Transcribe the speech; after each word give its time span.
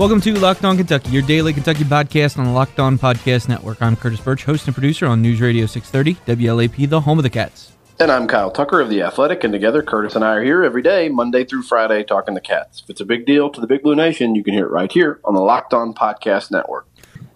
Welcome 0.00 0.22
to 0.22 0.32
Locked 0.32 0.64
On 0.64 0.78
Kentucky, 0.78 1.10
your 1.10 1.20
daily 1.20 1.52
Kentucky 1.52 1.84
podcast 1.84 2.38
on 2.38 2.46
the 2.46 2.52
Locked 2.52 2.80
On 2.80 2.98
Podcast 2.98 3.50
Network. 3.50 3.82
I'm 3.82 3.96
Curtis 3.96 4.18
Burch, 4.18 4.44
host 4.44 4.64
and 4.64 4.74
producer 4.74 5.04
on 5.04 5.20
News 5.20 5.42
Radio 5.42 5.66
630, 5.66 6.42
WLAP, 6.42 6.88
the 6.88 7.02
home 7.02 7.18
of 7.18 7.22
the 7.22 7.28
Cats. 7.28 7.72
And 7.98 8.10
I'm 8.10 8.26
Kyle 8.26 8.50
Tucker 8.50 8.80
of 8.80 8.88
The 8.88 9.02
Athletic, 9.02 9.44
and 9.44 9.52
together 9.52 9.82
Curtis 9.82 10.16
and 10.16 10.24
I 10.24 10.36
are 10.36 10.42
here 10.42 10.64
every 10.64 10.80
day, 10.80 11.10
Monday 11.10 11.44
through 11.44 11.64
Friday, 11.64 12.02
talking 12.02 12.32
the 12.32 12.40
Cats. 12.40 12.80
If 12.82 12.88
it's 12.88 13.02
a 13.02 13.04
big 13.04 13.26
deal 13.26 13.50
to 13.50 13.60
the 13.60 13.66
Big 13.66 13.82
Blue 13.82 13.94
Nation, 13.94 14.34
you 14.34 14.42
can 14.42 14.54
hear 14.54 14.64
it 14.64 14.70
right 14.70 14.90
here 14.90 15.20
on 15.22 15.34
the 15.34 15.42
Locked 15.42 15.74
On 15.74 15.92
Podcast 15.92 16.50
Network. 16.50 16.88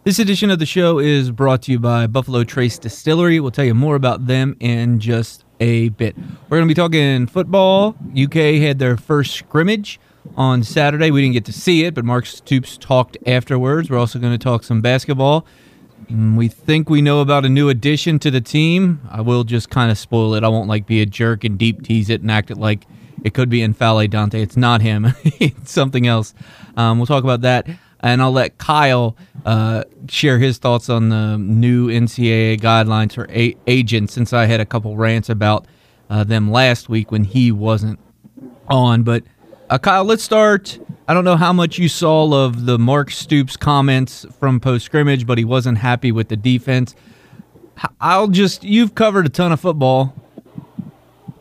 This 0.04 0.18
edition 0.18 0.48
of 0.48 0.58
the 0.58 0.64
show 0.64 0.98
is 0.98 1.30
brought 1.30 1.60
to 1.64 1.72
you 1.72 1.78
by 1.78 2.06
Buffalo 2.06 2.44
Trace 2.44 2.78
Distillery. 2.78 3.40
We'll 3.40 3.50
tell 3.50 3.66
you 3.66 3.74
more 3.74 3.94
about 3.94 4.26
them 4.26 4.56
in 4.58 5.00
just 5.00 5.44
a 5.60 5.90
bit. 5.90 6.16
We're 6.48 6.56
going 6.56 6.66
to 6.66 6.74
be 6.74 6.80
talking 6.80 7.26
football. 7.26 7.94
UK 8.18 8.62
had 8.62 8.78
their 8.78 8.96
first 8.96 9.34
scrimmage 9.34 10.00
on 10.36 10.62
Saturday. 10.62 11.10
We 11.10 11.22
didn't 11.22 11.34
get 11.34 11.44
to 11.46 11.52
see 11.52 11.84
it, 11.84 11.94
but 11.94 12.04
Mark 12.04 12.26
Stoops 12.26 12.76
talked 12.76 13.16
afterwards. 13.26 13.90
We're 13.90 13.98
also 13.98 14.18
going 14.18 14.32
to 14.32 14.42
talk 14.42 14.64
some 14.64 14.80
basketball. 14.80 15.46
Mm, 16.06 16.36
we 16.36 16.48
think 16.48 16.90
we 16.90 17.00
know 17.02 17.20
about 17.20 17.44
a 17.44 17.48
new 17.48 17.68
addition 17.68 18.18
to 18.20 18.30
the 18.30 18.40
team. 18.40 19.00
I 19.10 19.20
will 19.20 19.44
just 19.44 19.70
kind 19.70 19.90
of 19.90 19.98
spoil 19.98 20.34
it. 20.34 20.44
I 20.44 20.48
won't 20.48 20.68
like 20.68 20.86
be 20.86 21.00
a 21.00 21.06
jerk 21.06 21.44
and 21.44 21.58
deep 21.58 21.82
tease 21.82 22.10
it 22.10 22.20
and 22.20 22.30
act 22.30 22.50
it 22.50 22.58
like 22.58 22.86
it 23.22 23.32
could 23.32 23.48
be 23.48 23.60
N'Faly 23.60 24.08
Dante. 24.08 24.42
It's 24.42 24.56
not 24.56 24.82
him. 24.82 25.06
it's 25.24 25.72
something 25.72 26.06
else. 26.06 26.34
Um, 26.76 26.98
we'll 26.98 27.06
talk 27.06 27.24
about 27.24 27.40
that, 27.40 27.66
and 28.00 28.20
I'll 28.20 28.32
let 28.32 28.58
Kyle 28.58 29.16
uh, 29.46 29.84
share 30.08 30.38
his 30.38 30.58
thoughts 30.58 30.90
on 30.90 31.08
the 31.08 31.38
new 31.38 31.88
NCAA 31.88 32.60
guidelines 32.60 33.14
for 33.14 33.26
a- 33.30 33.56
agents. 33.66 34.12
Since 34.12 34.32
I 34.32 34.44
had 34.44 34.60
a 34.60 34.66
couple 34.66 34.96
rants 34.96 35.30
about 35.30 35.66
uh, 36.10 36.22
them 36.24 36.50
last 36.50 36.88
week 36.90 37.10
when 37.10 37.24
he 37.24 37.50
wasn't 37.50 37.98
on, 38.68 39.04
but 39.04 39.24
uh, 39.70 39.78
Kyle, 39.78 40.04
let's 40.04 40.22
start. 40.22 40.78
I 41.08 41.14
don't 41.14 41.24
know 41.24 41.36
how 41.36 41.52
much 41.52 41.78
you 41.78 41.88
saw 41.88 42.44
of 42.44 42.66
the 42.66 42.78
Mark 42.78 43.10
Stoops 43.10 43.56
comments 43.56 44.26
from 44.38 44.60
post 44.60 44.84
scrimmage, 44.84 45.26
but 45.26 45.38
he 45.38 45.44
wasn't 45.44 45.78
happy 45.78 46.12
with 46.12 46.28
the 46.28 46.36
defense. 46.36 46.94
I'll 48.00 48.28
just, 48.28 48.64
you've 48.64 48.94
covered 48.94 49.26
a 49.26 49.28
ton 49.28 49.52
of 49.52 49.60
football. 49.60 50.14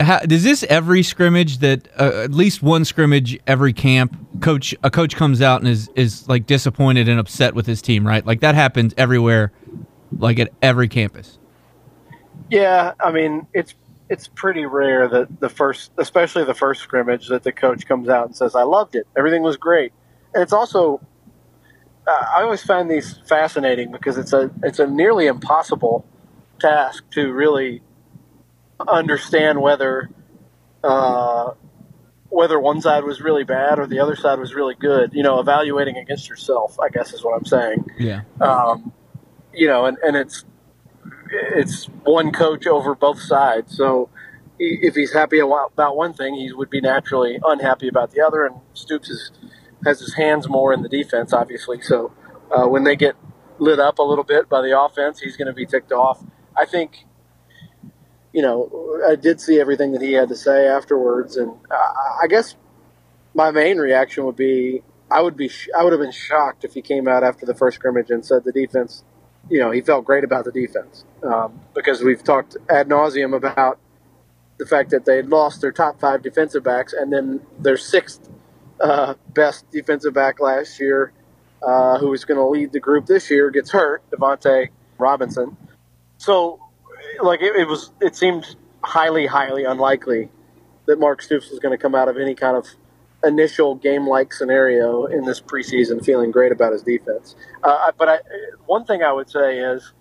How, 0.00 0.18
does 0.20 0.42
this 0.42 0.64
every 0.64 1.02
scrimmage 1.02 1.58
that 1.58 1.88
uh, 1.98 2.22
at 2.24 2.32
least 2.32 2.62
one 2.62 2.84
scrimmage 2.84 3.38
every 3.46 3.72
camp 3.72 4.16
coach 4.40 4.74
a 4.82 4.90
coach 4.90 5.14
comes 5.14 5.40
out 5.40 5.60
and 5.60 5.68
is 5.68 5.88
is 5.94 6.28
like 6.28 6.46
disappointed 6.46 7.08
and 7.08 7.20
upset 7.20 7.54
with 7.54 7.64
his 7.64 7.80
team 7.80 8.04
right 8.04 8.26
like 8.26 8.40
that 8.40 8.56
happens 8.56 8.92
everywhere 8.96 9.52
like 10.18 10.40
at 10.40 10.50
every 10.60 10.88
campus 10.88 11.38
yeah 12.50 12.92
i 12.98 13.12
mean 13.12 13.46
it's 13.54 13.76
it's 14.08 14.28
pretty 14.28 14.66
rare 14.66 15.08
that 15.08 15.40
the 15.40 15.48
first, 15.48 15.90
especially 15.98 16.44
the 16.44 16.54
first 16.54 16.82
scrimmage, 16.82 17.28
that 17.28 17.42
the 17.42 17.52
coach 17.52 17.86
comes 17.86 18.08
out 18.08 18.26
and 18.26 18.36
says, 18.36 18.54
"I 18.54 18.62
loved 18.62 18.94
it. 18.96 19.06
Everything 19.16 19.42
was 19.42 19.56
great." 19.56 19.92
And 20.34 20.42
it's 20.42 20.52
also, 20.52 21.00
uh, 22.06 22.24
I 22.36 22.42
always 22.42 22.62
find 22.62 22.90
these 22.90 23.18
fascinating 23.26 23.92
because 23.92 24.18
it's 24.18 24.32
a 24.32 24.50
it's 24.62 24.78
a 24.78 24.86
nearly 24.86 25.26
impossible 25.26 26.06
task 26.60 27.04
to 27.12 27.32
really 27.32 27.82
understand 28.86 29.60
whether 29.60 30.10
uh, 30.82 31.52
whether 32.28 32.60
one 32.60 32.80
side 32.80 33.04
was 33.04 33.20
really 33.20 33.44
bad 33.44 33.78
or 33.78 33.86
the 33.86 34.00
other 34.00 34.16
side 34.16 34.38
was 34.38 34.54
really 34.54 34.74
good. 34.74 35.14
You 35.14 35.22
know, 35.22 35.40
evaluating 35.40 35.96
against 35.96 36.28
yourself, 36.28 36.78
I 36.78 36.88
guess, 36.88 37.12
is 37.12 37.24
what 37.24 37.36
I'm 37.36 37.46
saying. 37.46 37.84
Yeah. 37.98 38.22
Um, 38.40 38.92
you 39.52 39.68
know, 39.68 39.86
and, 39.86 39.96
and 40.04 40.16
it's 40.16 40.44
it's 41.34 41.86
one 42.04 42.32
coach 42.32 42.66
over 42.66 42.94
both 42.94 43.20
sides. 43.20 43.76
So 43.76 44.08
if 44.58 44.94
he's 44.94 45.12
happy 45.12 45.40
about 45.40 45.96
one 45.96 46.12
thing, 46.12 46.34
he 46.34 46.52
would 46.52 46.70
be 46.70 46.80
naturally 46.80 47.38
unhappy 47.44 47.88
about 47.88 48.12
the 48.12 48.20
other. 48.20 48.46
And 48.46 48.56
Stoops 48.72 49.10
is, 49.10 49.30
has 49.84 50.00
his 50.00 50.14
hands 50.14 50.48
more 50.48 50.72
in 50.72 50.82
the 50.82 50.88
defense, 50.88 51.32
obviously. 51.32 51.80
So 51.82 52.12
uh, 52.50 52.66
when 52.66 52.84
they 52.84 52.96
get 52.96 53.16
lit 53.58 53.80
up 53.80 53.98
a 53.98 54.02
little 54.02 54.24
bit 54.24 54.48
by 54.48 54.62
the 54.62 54.78
offense, 54.78 55.20
he's 55.20 55.36
going 55.36 55.48
to 55.48 55.52
be 55.52 55.66
ticked 55.66 55.92
off. 55.92 56.22
I 56.56 56.66
think, 56.66 57.04
you 58.32 58.42
know, 58.42 59.00
I 59.06 59.16
did 59.16 59.40
see 59.40 59.60
everything 59.60 59.92
that 59.92 60.02
he 60.02 60.12
had 60.12 60.28
to 60.28 60.36
say 60.36 60.66
afterwards, 60.66 61.36
and 61.36 61.52
I 61.70 62.26
guess 62.28 62.56
my 63.34 63.50
main 63.50 63.78
reaction 63.78 64.24
would 64.24 64.36
be 64.36 64.82
I 65.10 65.20
would 65.20 65.36
be 65.36 65.50
I 65.76 65.82
would 65.82 65.92
have 65.92 66.00
been 66.00 66.12
shocked 66.12 66.64
if 66.64 66.74
he 66.74 66.82
came 66.82 67.06
out 67.08 67.22
after 67.22 67.44
the 67.44 67.54
first 67.54 67.76
scrimmage 67.76 68.10
and 68.10 68.24
said 68.24 68.44
the 68.44 68.52
defense 68.52 69.04
you 69.48 69.58
know, 69.58 69.70
he 69.70 69.80
felt 69.80 70.04
great 70.04 70.24
about 70.24 70.44
the 70.44 70.52
defense 70.52 71.04
um, 71.22 71.60
because 71.74 72.02
we've 72.02 72.22
talked 72.22 72.56
ad 72.68 72.88
nauseum 72.88 73.36
about 73.36 73.78
the 74.58 74.66
fact 74.66 74.90
that 74.90 75.04
they 75.04 75.22
lost 75.22 75.60
their 75.60 75.72
top 75.72 76.00
five 76.00 76.22
defensive 76.22 76.62
backs 76.62 76.92
and 76.92 77.12
then 77.12 77.40
their 77.58 77.76
sixth 77.76 78.28
uh, 78.80 79.14
best 79.32 79.68
defensive 79.70 80.14
back 80.14 80.40
last 80.40 80.80
year, 80.80 81.12
uh, 81.62 81.98
who 81.98 82.08
was 82.08 82.24
going 82.24 82.38
to 82.38 82.46
lead 82.46 82.72
the 82.72 82.80
group 82.80 83.06
this 83.06 83.30
year, 83.30 83.50
gets 83.50 83.70
hurt, 83.70 84.02
Davonte 84.10 84.68
Robinson. 84.98 85.56
So, 86.18 86.60
like, 87.22 87.40
it, 87.42 87.56
it 87.56 87.68
was, 87.68 87.90
it 88.00 88.14
seemed 88.16 88.56
highly, 88.82 89.26
highly 89.26 89.64
unlikely 89.64 90.30
that 90.86 90.98
Mark 90.98 91.22
Stoops 91.22 91.50
was 91.50 91.58
going 91.58 91.76
to 91.76 91.80
come 91.80 91.94
out 91.94 92.08
of 92.08 92.16
any 92.18 92.34
kind 92.34 92.56
of 92.56 92.66
initial 93.26 93.74
game 93.74 94.06
like 94.06 94.32
scenario 94.32 95.06
in 95.06 95.24
this 95.24 95.40
preseason, 95.40 96.04
feeling 96.04 96.30
great 96.30 96.52
about 96.52 96.72
his 96.72 96.82
defense. 96.82 97.36
Uh, 97.62 97.92
but 97.98 98.08
I, 98.08 98.18
one 98.66 98.84
thing 98.84 99.02
I 99.02 99.12
would 99.12 99.30
say 99.30 99.58
is, 99.58 99.92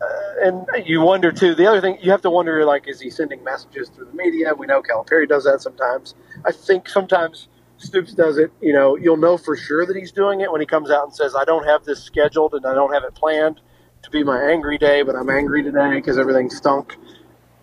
uh, 0.00 0.06
and 0.42 0.66
you 0.86 1.00
wonder 1.00 1.32
too. 1.32 1.54
The 1.54 1.66
other 1.66 1.80
thing 1.80 1.98
you 2.00 2.10
have 2.10 2.22
to 2.22 2.30
wonder, 2.30 2.64
like, 2.64 2.88
is 2.88 3.00
he 3.00 3.10
sending 3.10 3.42
messages 3.44 3.88
through 3.88 4.06
the 4.06 4.12
media? 4.12 4.54
We 4.54 4.66
know 4.66 4.82
Calipari 4.82 5.28
does 5.28 5.44
that 5.44 5.62
sometimes. 5.62 6.14
I 6.44 6.52
think 6.52 6.88
sometimes 6.88 7.48
Stoops 7.78 8.14
does 8.14 8.38
it. 8.38 8.50
You 8.60 8.72
know, 8.72 8.96
you'll 8.96 9.16
know 9.16 9.36
for 9.36 9.56
sure 9.56 9.84
that 9.84 9.96
he's 9.96 10.12
doing 10.12 10.40
it 10.40 10.50
when 10.50 10.60
he 10.60 10.66
comes 10.66 10.90
out 10.90 11.04
and 11.04 11.14
says, 11.14 11.34
"I 11.34 11.44
don't 11.44 11.64
have 11.64 11.84
this 11.84 12.02
scheduled 12.02 12.54
and 12.54 12.64
I 12.66 12.74
don't 12.74 12.92
have 12.92 13.04
it 13.04 13.14
planned 13.14 13.60
to 14.02 14.10
be 14.10 14.22
my 14.22 14.40
angry 14.42 14.78
day, 14.78 15.02
but 15.02 15.16
I'm 15.16 15.28
angry 15.28 15.62
today 15.62 15.90
because 15.94 16.18
everything 16.18 16.50
stunk." 16.50 16.96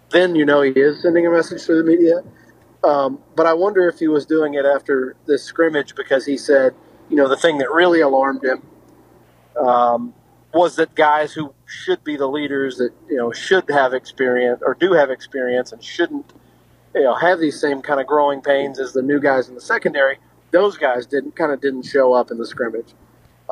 Then 0.09 0.35
you 0.35 0.45
know 0.45 0.61
he 0.61 0.71
is 0.71 1.01
sending 1.01 1.25
a 1.25 1.31
message 1.31 1.65
to 1.65 1.75
the 1.75 1.83
media. 1.83 2.21
Um, 2.83 3.19
but 3.35 3.45
I 3.45 3.53
wonder 3.53 3.87
if 3.87 3.99
he 3.99 4.07
was 4.07 4.25
doing 4.25 4.55
it 4.55 4.65
after 4.65 5.15
this 5.27 5.43
scrimmage 5.43 5.95
because 5.95 6.25
he 6.25 6.37
said, 6.37 6.73
you 7.09 7.15
know, 7.15 7.27
the 7.27 7.37
thing 7.37 7.59
that 7.59 7.71
really 7.71 8.01
alarmed 8.01 8.43
him 8.43 8.63
um, 9.59 10.13
was 10.53 10.75
that 10.77 10.95
guys 10.95 11.33
who 11.33 11.53
should 11.65 12.03
be 12.03 12.17
the 12.17 12.27
leaders 12.27 12.77
that 12.77 12.91
you 13.07 13.17
know 13.17 13.31
should 13.31 13.69
have 13.69 13.93
experience 13.93 14.61
or 14.65 14.73
do 14.73 14.93
have 14.93 15.09
experience 15.09 15.71
and 15.71 15.83
shouldn't 15.83 16.33
you 16.93 17.01
know 17.01 17.15
have 17.15 17.39
these 17.39 17.59
same 17.59 17.81
kind 17.81 17.99
of 18.01 18.07
growing 18.07 18.41
pains 18.41 18.79
as 18.79 18.93
the 18.93 19.01
new 19.01 19.19
guys 19.19 19.47
in 19.47 19.55
the 19.55 19.61
secondary. 19.61 20.17
Those 20.51 20.77
guys 20.77 21.05
didn't 21.05 21.35
kind 21.35 21.51
of 21.51 21.61
didn't 21.61 21.83
show 21.83 22.13
up 22.13 22.31
in 22.31 22.37
the 22.37 22.45
scrimmage. 22.45 22.93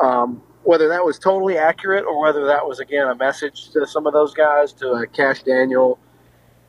Um, 0.01 0.41
whether 0.63 0.89
that 0.89 1.05
was 1.05 1.17
totally 1.17 1.57
accurate 1.57 2.05
or 2.05 2.19
whether 2.19 2.45
that 2.45 2.67
was 2.67 2.79
again 2.79 3.07
a 3.07 3.15
message 3.15 3.69
to 3.71 3.87
some 3.87 4.05
of 4.05 4.13
those 4.13 4.33
guys, 4.33 4.73
to 4.73 4.91
a 4.91 5.07
Kash 5.07 5.43
Daniel, 5.43 5.97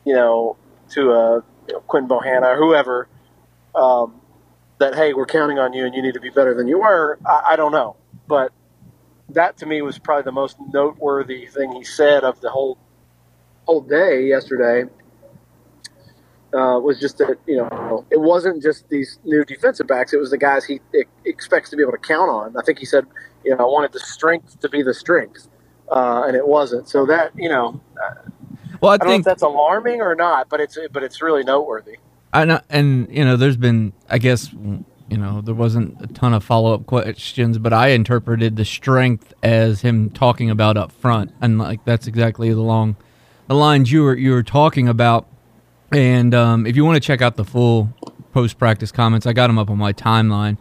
you 0.05 0.13
know, 0.13 0.55
to 0.91 1.11
a 1.11 1.43
you 1.67 1.73
know, 1.73 1.79
Quinn 1.81 2.07
Bohanna 2.07 2.57
whoever, 2.57 3.07
um, 3.75 4.21
that 4.79 4.95
hey, 4.95 5.13
we're 5.13 5.25
counting 5.25 5.59
on 5.59 5.73
you 5.73 5.85
and 5.85 5.95
you 5.95 6.01
need 6.01 6.13
to 6.15 6.19
be 6.19 6.29
better 6.29 6.53
than 6.53 6.67
you 6.67 6.79
were. 6.79 7.19
I, 7.25 7.51
I 7.51 7.55
don't 7.55 7.71
know, 7.71 7.95
but 8.27 8.51
that 9.29 9.57
to 9.57 9.65
me 9.65 9.81
was 9.81 9.99
probably 9.99 10.23
the 10.23 10.31
most 10.31 10.57
noteworthy 10.73 11.45
thing 11.47 11.71
he 11.73 11.83
said 11.83 12.23
of 12.23 12.41
the 12.41 12.49
whole 12.49 12.77
whole 13.65 13.81
day 13.81 14.27
yesterday. 14.27 14.89
Uh, 16.53 16.77
was 16.79 16.99
just 16.99 17.17
that 17.17 17.37
you 17.47 17.55
know 17.55 18.05
it 18.11 18.19
wasn't 18.19 18.61
just 18.61 18.89
these 18.89 19.19
new 19.23 19.45
defensive 19.45 19.87
backs; 19.87 20.11
it 20.13 20.17
was 20.17 20.31
the 20.31 20.37
guys 20.37 20.65
he 20.65 20.81
expects 21.25 21.69
to 21.69 21.77
be 21.77 21.83
able 21.83 21.93
to 21.93 21.97
count 21.97 22.29
on. 22.29 22.57
I 22.57 22.61
think 22.63 22.79
he 22.79 22.85
said, 22.85 23.05
you 23.45 23.55
know, 23.55 23.57
I 23.63 23.67
wanted 23.67 23.93
the 23.93 24.01
strength 24.01 24.59
to 24.59 24.67
be 24.67 24.83
the 24.83 24.93
strength, 24.93 25.47
uh, 25.89 26.23
and 26.25 26.35
it 26.35 26.45
wasn't. 26.45 26.89
So 26.89 27.05
that 27.05 27.31
you 27.37 27.47
know, 27.47 27.79
well, 28.81 28.91
I, 28.91 28.95
I 28.95 28.97
don't 28.97 29.07
know 29.07 29.15
if 29.15 29.23
that's 29.23 29.43
alarming 29.43 30.01
or 30.01 30.15
not, 30.15 30.49
but 30.49 30.59
it's 30.59 30.77
but 30.91 31.03
it's 31.03 31.21
really 31.21 31.43
noteworthy. 31.43 31.97
I 32.33 32.45
know, 32.45 32.61
and 32.69 33.07
you 33.09 33.23
know, 33.25 33.37
there's 33.37 33.57
been, 33.57 33.93
I 34.09 34.17
guess, 34.17 34.51
you 34.53 35.17
know, 35.17 35.41
there 35.41 35.53
wasn't 35.53 36.01
a 36.01 36.07
ton 36.07 36.33
of 36.33 36.43
follow 36.43 36.73
up 36.73 36.85
questions, 36.85 37.57
but 37.57 37.73
I 37.73 37.89
interpreted 37.89 38.55
the 38.55 38.65
strength 38.65 39.33
as 39.43 39.81
him 39.81 40.09
talking 40.09 40.49
about 40.49 40.77
up 40.77 40.91
front, 40.91 41.33
and 41.41 41.57
like 41.57 41.83
that's 41.85 42.07
exactly 42.07 42.51
the 42.53 42.61
long, 42.61 42.95
the 43.47 43.55
lines 43.55 43.91
you 43.91 44.03
were 44.03 44.15
you 44.15 44.31
were 44.31 44.43
talking 44.43 44.87
about. 44.87 45.27
And 45.91 46.33
um, 46.33 46.65
if 46.65 46.77
you 46.77 46.85
want 46.85 46.95
to 46.95 47.05
check 47.05 47.21
out 47.21 47.35
the 47.35 47.43
full 47.43 47.89
post 48.31 48.57
practice 48.57 48.91
comments, 48.91 49.27
I 49.27 49.33
got 49.33 49.47
them 49.47 49.59
up 49.59 49.69
on 49.69 49.77
my 49.77 49.91
timeline 49.91 50.57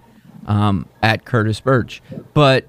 um, 0.46 0.88
at 1.02 1.24
Curtis 1.24 1.60
Burch, 1.60 2.02
But 2.34 2.68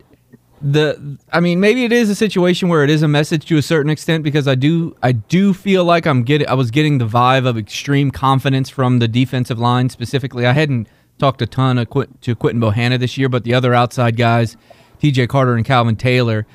the 0.61 1.17
I 1.31 1.39
mean 1.39 1.59
maybe 1.59 1.83
it 1.85 1.91
is 1.91 2.09
a 2.09 2.15
situation 2.15 2.69
where 2.69 2.83
it 2.83 2.89
is 2.89 3.01
a 3.01 3.07
message 3.07 3.45
to 3.47 3.57
a 3.57 3.61
certain 3.61 3.89
extent 3.89 4.23
because 4.23 4.47
I 4.47 4.55
do 4.55 4.95
I 5.01 5.11
do 5.11 5.53
feel 5.53 5.83
like 5.83 6.05
I'm 6.05 6.23
getting 6.23 6.47
I 6.47 6.53
was 6.53 6.71
getting 6.71 6.99
the 6.99 7.07
vibe 7.07 7.47
of 7.47 7.57
extreme 7.57 8.11
confidence 8.11 8.69
from 8.69 8.99
the 8.99 9.07
defensive 9.07 9.59
line 9.59 9.89
specifically. 9.89 10.45
I 10.45 10.53
hadn't 10.53 10.87
talked 11.17 11.41
a 11.41 11.47
ton 11.47 11.77
of 11.77 11.89
Qu- 11.89 12.07
to 12.21 12.35
Quinton 12.35 12.61
Bohanna 12.61 12.99
this 12.99 13.17
year, 13.17 13.29
but 13.29 13.43
the 13.43 13.53
other 13.53 13.73
outside 13.73 14.17
guys, 14.17 14.57
T.J. 14.99 15.27
Carter 15.27 15.55
and 15.55 15.65
Calvin 15.65 15.95
Taylor, 15.95 16.47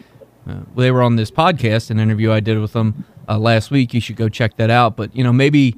uh, 0.48 0.60
they 0.76 0.90
were 0.90 1.02
on 1.02 1.16
this 1.16 1.30
podcast, 1.30 1.90
an 1.90 2.00
interview 2.00 2.32
I 2.32 2.40
did 2.40 2.58
with 2.60 2.72
them 2.72 3.04
uh, 3.28 3.38
last 3.38 3.70
week. 3.70 3.94
You 3.94 4.00
should 4.00 4.16
go 4.16 4.28
check 4.28 4.56
that 4.56 4.70
out. 4.70 4.96
But 4.96 5.14
you 5.16 5.24
know 5.24 5.32
maybe 5.32 5.76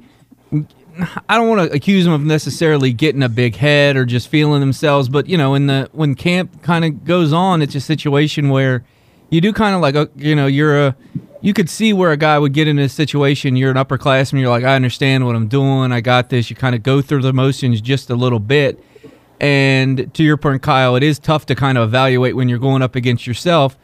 I 1.29 1.37
don't 1.37 1.47
want 1.47 1.69
to 1.69 1.75
accuse 1.75 2.05
them 2.05 2.13
of 2.13 2.21
necessarily 2.21 2.91
getting 2.93 3.23
a 3.23 3.29
big 3.29 3.55
head 3.55 3.95
or 3.95 4.05
just 4.05 4.27
feeling 4.27 4.59
themselves, 4.59 5.09
but 5.09 5.27
you 5.27 5.37
know, 5.37 5.55
in 5.55 5.67
the 5.67 5.89
when 5.91 6.15
camp 6.15 6.61
kind 6.63 6.83
of 6.85 7.05
goes 7.05 7.31
on, 7.31 7.61
it's 7.61 7.75
a 7.75 7.81
situation 7.81 8.49
where 8.49 8.83
you 9.29 9.41
do 9.41 9.53
kind 9.53 9.75
of 9.75 9.81
like, 9.81 10.11
you 10.15 10.35
know, 10.35 10.47
you're 10.47 10.87
a 10.87 10.95
you 11.41 11.53
could 11.53 11.69
see 11.69 11.93
where 11.93 12.11
a 12.11 12.17
guy 12.17 12.37
would 12.37 12.53
get 12.53 12.67
in 12.67 12.77
a 12.79 12.89
situation. 12.89 13.55
You're 13.55 13.71
an 13.71 13.77
upperclassman. 13.77 14.41
You're 14.41 14.49
like, 14.49 14.65
I 14.65 14.75
understand 14.75 15.25
what 15.25 15.35
I'm 15.35 15.47
doing. 15.47 15.91
I 15.91 16.01
got 16.01 16.29
this. 16.29 16.49
You 16.49 16.55
kind 16.55 16.75
of 16.75 16.83
go 16.83 17.01
through 17.01 17.21
the 17.21 17.31
motions 17.31 17.79
just 17.79 18.09
a 18.09 18.15
little 18.15 18.39
bit. 18.39 18.83
And 19.39 20.13
to 20.15 20.23
your 20.23 20.35
point, 20.35 20.61
Kyle, 20.61 20.95
it 20.95 21.03
is 21.03 21.17
tough 21.17 21.45
to 21.45 21.55
kind 21.55 21.77
of 21.77 21.87
evaluate 21.87 22.35
when 22.35 22.49
you're 22.49 22.59
going 22.59 22.81
up 22.81 22.95
against 22.95 23.25
yourself. 23.25 23.77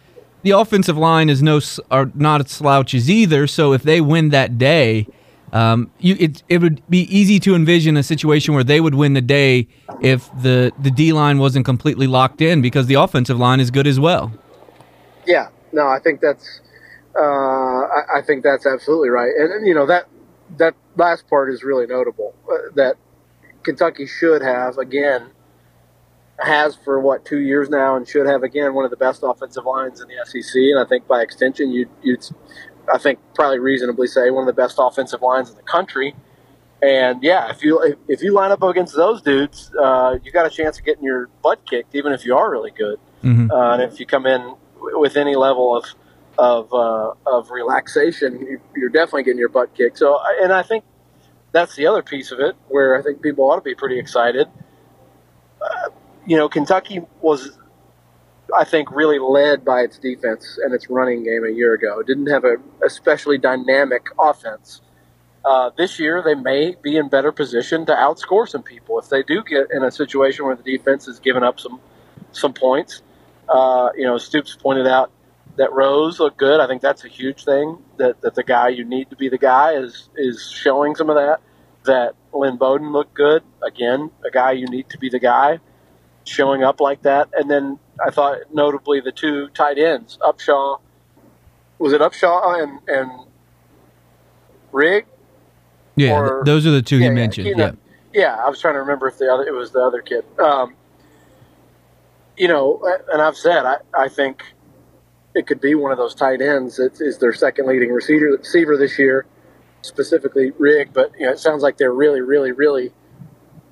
The 0.44 0.52
offensive 0.52 0.98
line 0.98 1.30
is 1.30 1.42
no 1.42 1.62
are 1.90 2.12
not 2.14 2.50
slouches 2.50 3.10
either. 3.10 3.48
So 3.48 3.72
if 3.72 3.84
they 3.84 4.02
win 4.02 4.30
that 4.30 4.58
day, 4.58 5.08
um, 5.56 5.90
you 6.00 6.18
it 6.20 6.44
it 6.50 6.58
would 6.58 6.82
be 6.90 7.04
easy 7.04 7.40
to 7.40 7.56
envision 7.56 7.96
a 7.96 8.04
situation 8.04 8.54
where 8.54 8.64
they 8.64 8.82
would 8.82 8.94
win 8.94 9.14
the 9.14 9.22
day 9.22 9.70
if 10.02 10.30
the 10.42 10.74
the 10.80 10.92
D 10.92 11.14
line 11.14 11.38
wasn't 11.38 11.64
completely 11.64 12.08
locked 12.08 12.42
in 12.42 12.62
because 12.62 12.88
the 12.88 12.96
offensive 12.96 13.40
line 13.40 13.62
is 13.62 13.72
good 13.72 13.88
as 13.88 13.98
well. 13.98 14.34
Yeah, 15.26 15.48
no, 15.72 15.88
I 15.88 16.00
think 16.00 16.20
that's 16.20 16.60
uh, 17.18 17.22
I, 17.22 18.18
I, 18.18 18.22
think 18.22 18.44
that's 18.44 18.66
absolutely 18.66 19.08
right, 19.08 19.32
and, 19.34 19.66
you 19.66 19.74
know 19.74 19.86
that 19.86 20.10
that 20.58 20.76
last 20.98 21.30
part 21.30 21.50
is 21.50 21.64
really 21.64 21.88
notable. 21.88 22.36
Uh, 22.52 22.72
that 22.76 22.98
Kentucky 23.64 24.08
should 24.08 24.42
have 24.42 24.78
again 24.78 25.30
has 26.38 26.76
for 26.76 27.00
what 27.00 27.24
two 27.24 27.40
years 27.40 27.70
now, 27.70 27.96
and 27.96 28.06
should 28.06 28.26
have 28.26 28.44
again 28.44 28.74
one 28.74 28.84
of 28.84 28.92
the 28.92 28.98
best 28.98 29.22
offensive 29.24 29.64
lines 29.66 30.02
in 30.02 30.10
the 30.10 30.16
SEC, 30.26 30.54
and 30.54 30.80
I 30.80 30.84
think 30.84 31.08
by 31.08 31.22
extension 31.22 31.72
you 31.72 31.88
you'd 32.04 32.28
I 32.94 32.98
think 32.98 33.20
probably 33.34 33.60
reasonably 33.60 34.08
say 34.08 34.30
one 34.30 34.48
of 34.48 34.56
the 34.56 34.62
best 34.62 34.76
offensive 34.80 35.22
lines 35.22 35.50
in 35.50 35.56
the 35.56 35.64
country. 35.64 36.16
And 36.82 37.24
yeah, 37.24 37.50
if 37.50 37.64
you 37.64 37.82
if, 37.82 37.98
if 38.08 38.22
you 38.22 38.34
line 38.34 38.52
up 38.52 38.62
against 38.64 38.96
those 38.96 39.22
dudes, 39.22 39.72
uh, 39.76 40.18
you 40.24 40.32
got 40.32 40.46
a 40.46 40.50
chance 40.50 40.78
of 40.78 40.86
getting 40.86 41.04
your 41.04 41.30
butt 41.42 41.66
kicked, 41.66 41.96
even 41.96 42.14
if 42.14 42.26
you 42.26 42.36
are 42.36 42.50
really 42.50 42.72
good. 42.72 43.00
Mm-hmm. 43.24 43.50
Uh, 43.50 43.74
and 43.74 43.82
if 43.84 44.00
you 44.00 44.06
come 44.06 44.26
in 44.26 44.56
with 44.78 45.18
any 45.18 45.36
level 45.36 45.76
of 45.76 45.86
of 46.38 46.74
uh, 46.74 47.14
of 47.26 47.50
relaxation, 47.50 48.60
you, 48.76 48.86
are 48.86 48.90
definitely 48.90 49.24
getting 49.24 49.40
your 49.40 49.50
butt 49.50 49.74
kicked. 49.74 49.98
So, 49.98 50.20
and 50.42 50.52
I 50.52 50.64
think 50.64 50.84
that's 51.52 51.76
the 51.76 51.88
other 51.88 52.04
piece 52.04 52.32
of 52.32 52.40
it 52.40 52.56
where 52.68 53.00
I 53.00 53.02
think 53.02 53.22
people 53.22 53.50
ought 53.50 53.56
to 53.56 53.62
be 53.62 53.76
pretty 53.76 53.98
excited. 53.98 54.48
Uh, 55.62 55.90
you 56.28 56.36
know, 56.36 56.50
Kentucky 56.50 57.02
was, 57.22 57.58
I 58.54 58.64
think, 58.64 58.92
really 58.92 59.20
led 59.20 59.66
by 59.66 59.82
its 59.82 59.98
defense 59.98 60.60
and 60.64 60.74
its 60.74 60.90
running 60.90 61.24
game 61.24 61.44
a 61.46 61.50
year 61.50 61.74
ago. 61.74 62.00
It 62.00 62.08
didn't 62.08 62.28
have 62.28 62.44
a 62.44 62.58
especially 62.86 63.38
dynamic 63.38 64.08
offense. 64.20 64.82
Uh, 65.44 65.70
this 65.78 66.00
year, 66.00 66.24
they 66.24 66.36
may 66.36 66.76
be 66.82 66.98
in 66.98 67.08
better 67.08 67.32
position 67.32 67.86
to 67.86 67.94
outscore 67.94 68.48
some 68.48 68.64
people 68.64 69.00
if 69.00 69.10
they 69.10 69.24
do 69.24 69.44
get 69.44 69.68
in 69.72 69.84
a 69.84 69.92
situation 69.92 70.46
where 70.46 70.56
the 70.56 70.64
defense 70.64 71.08
is 71.08 71.20
giving 71.20 71.44
up 71.44 71.60
some 71.60 71.80
some 72.32 72.54
points. 72.54 73.02
Uh, 73.48 73.90
you 73.96 74.04
know, 74.04 74.18
Stoops 74.18 74.56
pointed 74.56 74.88
out 74.88 75.12
that 75.58 75.72
Rose 75.72 76.20
looked 76.20 76.38
good. 76.38 76.60
I 76.60 76.68
think 76.68 76.82
that's 76.82 77.06
a 77.06 77.08
huge 77.08 77.46
thing. 77.46 77.78
That, 77.98 78.22
that 78.22 78.36
the 78.36 78.44
guy 78.44 78.70
you 78.70 78.84
need 78.84 79.10
to 79.12 79.16
be 79.16 79.30
the 79.30 79.38
guy 79.38 79.74
is 79.74 80.10
is 80.16 80.52
showing 80.52 80.96
some 80.96 81.10
of 81.10 81.16
that. 81.16 81.42
That 81.86 82.16
Lynn 82.34 82.58
Bowden 82.58 82.92
looked 82.92 83.14
good. 83.14 83.44
Again, 83.64 84.12
a 84.26 84.32
guy 84.32 84.54
you 84.54 84.66
need 84.68 84.90
to 84.90 84.98
be 84.98 85.10
the 85.10 85.20
guy, 85.20 85.60
showing 86.26 86.64
up 86.64 86.82
like 86.82 87.02
that. 87.04 87.30
And 87.34 87.50
then 87.50 87.80
I 88.06 88.12
thought 88.12 88.40
notably 88.54 89.00
the 89.00 89.12
two 89.12 89.48
tight 89.50 89.78
ends, 89.78 90.18
Upshaw. 90.22 90.80
Was 91.80 91.94
it 91.94 92.02
Upshaw 92.02 92.62
and 92.62 92.80
and 92.88 93.12
Rigg? 94.72 95.06
Yeah, 95.96 96.18
or, 96.18 96.44
those 96.46 96.66
are 96.66 96.72
the 96.72 96.82
two 96.82 96.98
yeah, 96.98 97.06
he 97.06 97.10
mentioned. 97.12 97.48
Yeah, 97.58 97.72
yeah, 98.14 98.36
I 98.36 98.50
was 98.50 98.60
trying 98.60 98.74
to 98.74 98.80
remember 98.80 99.08
if 99.08 99.18
the 99.18 99.32
other 99.32 99.44
it 99.44 99.54
was 99.54 99.72
the 99.72 99.80
other 99.80 100.02
kid. 100.02 100.26
Um, 100.40 100.76
you 102.38 102.48
know, 102.48 102.82
and 103.12 103.22
I've 103.22 103.38
said 103.38 103.66
I, 103.66 103.78
I 103.98 104.10
think 104.10 104.44
it 105.36 105.48
could 105.48 105.62
be 105.62 105.76
one 105.76 105.92
of 105.92 105.98
those 105.98 106.16
tight 106.16 106.42
ends 106.42 106.78
that 106.78 107.00
is 107.02 107.20
their 107.20 107.34
second 107.34 107.68
leading 107.68 107.92
receiver, 107.92 108.38
receiver 108.38 108.78
this 108.78 108.98
year, 108.98 109.26
specifically 109.82 110.52
Rigg. 110.58 110.94
But 110.94 111.12
you 111.20 111.26
know, 111.26 111.34
it 111.34 111.40
sounds 111.40 111.62
like 111.62 111.78
they're 111.78 111.94
really, 111.94 112.22
really, 112.22 112.52
really 112.52 112.94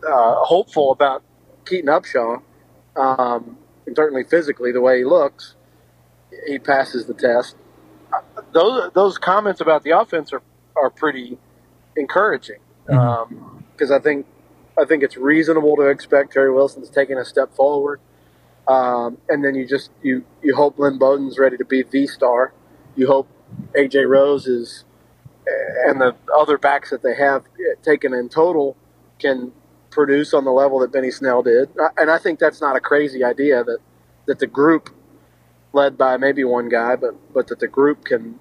uh, 0.06 0.36
hopeful 0.44 0.92
about 0.92 1.24
Keaton 1.66 1.90
Upshaw. 1.90 2.42
Um, 2.96 3.58
and 3.86 3.96
certainly 3.96 4.24
physically, 4.24 4.72
the 4.72 4.82
way 4.82 5.00
he 5.00 5.06
looks, 5.06 5.56
he 6.48 6.60
passes 6.60 7.06
the 7.06 7.14
test. 7.14 7.56
Those 8.52 8.92
those 8.94 9.18
comments 9.18 9.60
about 9.60 9.84
the 9.84 9.92
offense 9.92 10.32
are, 10.32 10.42
are 10.76 10.90
pretty 10.90 11.38
encouraging 11.98 12.60
because 12.86 12.98
mm-hmm. 13.30 13.84
um, 13.84 13.92
I 13.92 14.00
think 14.00 14.26
I 14.80 14.86
think 14.86 15.04
it's 15.04 15.18
reasonable 15.18 15.76
to 15.78 15.88
expect 15.88 16.34
Terry 16.34 16.52
Wilson's 16.52 16.90
taking 16.90 17.18
a 17.18 17.26
step 17.26 17.56
forward. 17.56 18.00
Um, 18.68 19.18
and 19.28 19.44
then 19.44 19.56
you 19.56 19.68
just 19.68 19.92
you 20.02 20.24
you 20.42 20.56
hope 20.56 20.78
Lynn 20.78 20.98
Bowden's 20.98 21.40
ready 21.40 21.58
to 21.58 21.66
be 21.66 21.84
the 21.84 22.08
star. 22.08 22.54
You 22.96 23.08
hope 23.08 23.28
AJ 23.76 24.08
Rose 24.08 24.48
is 24.48 24.86
and 25.86 26.00
the 26.00 26.16
other 26.36 26.58
backs 26.58 26.90
that 26.92 27.04
they 27.04 27.16
have 27.16 27.44
taken 27.82 28.14
in 28.14 28.30
total 28.30 28.78
can 29.20 29.52
produce 29.94 30.34
on 30.34 30.46
the 30.46 30.52
level 30.52 30.80
that 30.80 30.92
Benny 30.92 31.12
Snell 31.12 31.44
did. 31.44 31.70
And 31.98 32.10
I 32.10 32.18
think 32.18 32.40
that's 32.40 32.62
not 32.62 32.76
a 32.76 32.80
crazy 32.80 33.24
idea 33.24 33.64
that 33.64 33.80
that 34.26 34.40
the 34.40 34.48
group 34.48 34.90
led 35.74 35.98
by 35.98 36.18
maybe 36.18 36.44
one 36.44 36.70
guy, 36.70 36.96
but 36.96 37.16
but 37.34 37.48
that 37.48 37.60
the 37.60 37.68
group 37.68 38.06
can 38.06 38.40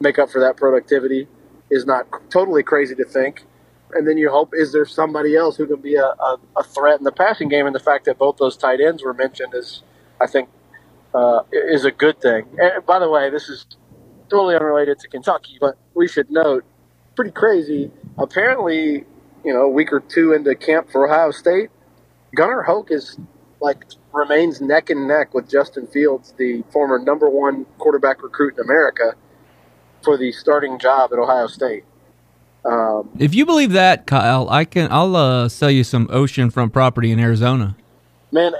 make 0.00 0.18
up 0.18 0.30
for 0.30 0.40
that 0.40 0.56
productivity 0.56 1.28
is 1.70 1.86
not 1.86 2.06
totally 2.30 2.62
crazy 2.62 2.94
to 2.94 3.04
think 3.04 3.44
and 3.94 4.06
then 4.06 4.18
you 4.18 4.30
hope 4.30 4.52
is 4.54 4.72
there 4.72 4.84
somebody 4.84 5.36
else 5.36 5.56
who 5.56 5.66
can 5.66 5.80
be 5.80 5.94
a, 5.94 6.04
a, 6.04 6.36
a, 6.56 6.62
threat 6.64 6.98
in 6.98 7.04
the 7.04 7.12
passing 7.12 7.48
game? 7.48 7.66
And 7.66 7.74
the 7.74 7.80
fact 7.80 8.04
that 8.06 8.18
both 8.18 8.36
those 8.36 8.56
tight 8.56 8.80
ends 8.80 9.02
were 9.02 9.14
mentioned 9.14 9.54
is, 9.54 9.82
I 10.20 10.26
think, 10.26 10.48
uh, 11.14 11.42
is 11.52 11.84
a 11.84 11.90
good 11.90 12.20
thing. 12.20 12.46
And 12.58 12.84
by 12.84 12.98
the 12.98 13.08
way, 13.08 13.30
this 13.30 13.48
is 13.48 13.66
totally 14.28 14.56
unrelated 14.56 14.98
to 15.00 15.08
Kentucky, 15.08 15.58
but 15.60 15.76
we 15.94 16.08
should 16.08 16.30
note, 16.30 16.64
pretty 17.14 17.30
crazy. 17.30 17.90
Apparently, 18.18 19.04
you 19.44 19.52
know, 19.52 19.62
a 19.62 19.68
week 19.68 19.92
or 19.92 20.00
two 20.00 20.32
into 20.32 20.54
camp 20.54 20.90
for 20.90 21.08
Ohio 21.08 21.30
State, 21.30 21.70
Gunnar 22.34 22.62
Hoak 22.62 22.90
is 22.90 23.18
like 23.60 23.84
remains 24.12 24.60
neck 24.60 24.90
and 24.90 25.06
neck 25.08 25.34
with 25.34 25.48
Justin 25.48 25.86
Fields, 25.86 26.34
the 26.36 26.62
former 26.72 26.98
number 26.98 27.28
one 27.28 27.66
quarterback 27.78 28.22
recruit 28.22 28.54
in 28.54 28.64
America, 28.64 29.14
for 30.02 30.16
the 30.16 30.32
starting 30.32 30.78
job 30.78 31.12
at 31.12 31.18
Ohio 31.18 31.46
State. 31.46 31.84
Um, 32.64 33.10
if 33.18 33.34
you 33.34 33.44
believe 33.44 33.72
that, 33.72 34.06
Kyle, 34.06 34.48
I 34.48 34.64
can. 34.64 34.90
I'll 34.90 35.16
uh, 35.16 35.48
sell 35.48 35.70
you 35.70 35.84
some 35.84 36.06
oceanfront 36.08 36.72
property 36.72 37.10
in 37.10 37.20
Arizona. 37.20 37.76
Man, 38.32 38.52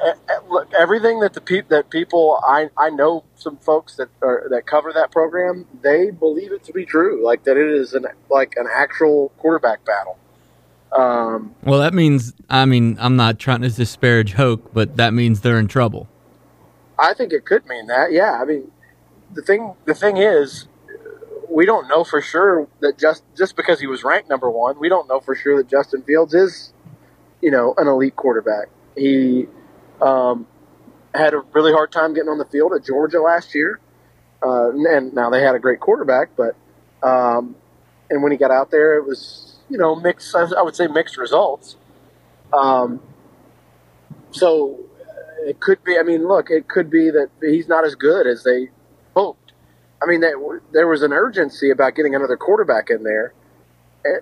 look, 0.49 0.73
everything 0.79 1.21
that 1.21 1.33
the 1.33 1.41
pe- 1.41 1.63
that 1.69 1.91
people 1.91 2.41
I, 2.47 2.71
I 2.77 2.91
know 2.91 3.25
some 3.35 3.57
folks 3.57 3.97
that 3.97 4.09
are, 4.23 4.47
that 4.51 4.67
cover 4.67 4.93
that 4.93 5.11
program, 5.11 5.67
they 5.83 6.11
believe 6.11 6.53
it 6.53 6.63
to 6.65 6.73
be 6.73 6.85
true. 6.85 7.25
Like 7.25 7.45
that, 7.45 7.57
it 7.57 7.69
is 7.71 7.95
an 7.95 8.07
like 8.31 8.55
an 8.57 8.67
actual 8.73 9.31
quarterback 9.39 9.85
battle. 9.85 10.19
Um, 10.93 11.55
well, 11.65 11.81
that 11.81 11.95
means 11.95 12.35
I 12.49 12.65
mean 12.67 12.97
I'm 13.01 13.17
not 13.17 13.39
trying 13.39 13.63
to 13.63 13.71
disparage 13.71 14.33
Hoak, 14.33 14.73
but 14.73 14.97
that 14.97 15.13
means 15.13 15.41
they're 15.41 15.59
in 15.59 15.69
trouble. 15.69 16.09
I 16.99 17.15
think 17.15 17.33
it 17.33 17.45
could 17.45 17.67
mean 17.67 17.87
that. 17.89 18.13
Yeah, 18.13 18.39
I 18.41 18.45
mean 18.45 18.71
the 19.33 19.43
thing 19.43 19.75
the 19.85 19.95
thing 19.95 20.17
is 20.17 20.67
we 21.51 21.67
don't 21.67 21.89
know 21.89 22.05
for 22.05 22.21
sure 22.21 22.69
that 22.81 22.99
just 22.99 23.23
just 23.37 23.57
because 23.57 23.81
he 23.81 23.87
was 23.87 24.05
ranked 24.05 24.29
number 24.29 24.51
one, 24.51 24.79
we 24.79 24.89
don't 24.89 25.09
know 25.09 25.21
for 25.21 25.35
sure 25.35 25.57
that 25.57 25.69
Justin 25.69 26.03
Fields 26.03 26.35
is, 26.35 26.73
you 27.41 27.51
know, 27.51 27.75
an 27.77 27.87
elite 27.87 28.17
quarterback. 28.17 28.69
He 28.97 29.47
um, 30.01 30.47
had 31.15 31.35
a 31.35 31.43
really 31.53 31.73
hard 31.73 31.93
time 31.93 32.15
getting 32.15 32.29
on 32.29 32.39
the 32.39 32.45
field 32.45 32.73
at 32.73 32.85
Georgia 32.85 33.21
last 33.21 33.55
year, 33.55 33.81
uh, 34.43 34.71
and 34.71 35.15
now 35.15 35.31
they 35.31 35.43
had 35.43 35.55
a 35.55 35.59
great 35.59 35.81
quarterback, 35.81 36.31
but 36.37 36.57
um, 37.03 37.55
and 38.11 38.23
when 38.23 38.33
he 38.33 38.39
got 38.39 38.51
out 38.51 38.71
there, 38.71 38.97
it 38.97 39.07
was 39.07 39.54
you 39.69 39.79
know 39.79 39.95
mixed. 39.97 40.35
I 40.35 40.63
would 40.63 40.77
say 40.77 40.87
mixed 40.87 41.17
results. 41.17 41.77
Um, 42.53 43.01
so 44.31 44.81
it 45.41 45.61
could 45.61 45.83
be. 45.85 45.99
I 45.99 46.03
mean, 46.03 46.27
look, 46.27 46.51
it 46.51 46.69
could 46.69 46.91
be 46.91 47.11
that 47.11 47.29
he's 47.41 47.69
not 47.69 47.85
as 47.85 47.95
good 47.95 48.27
as 48.27 48.45
they 48.45 48.71
hoped 49.15 49.45
I 50.05 50.07
mean, 50.07 50.21
there 50.73 50.87
was 50.87 51.03
an 51.03 51.13
urgency 51.13 51.71
about 51.71 51.95
getting 51.95 52.15
another 52.15 52.37
quarterback 52.37 52.91
in 52.91 53.05
there, 53.05 53.33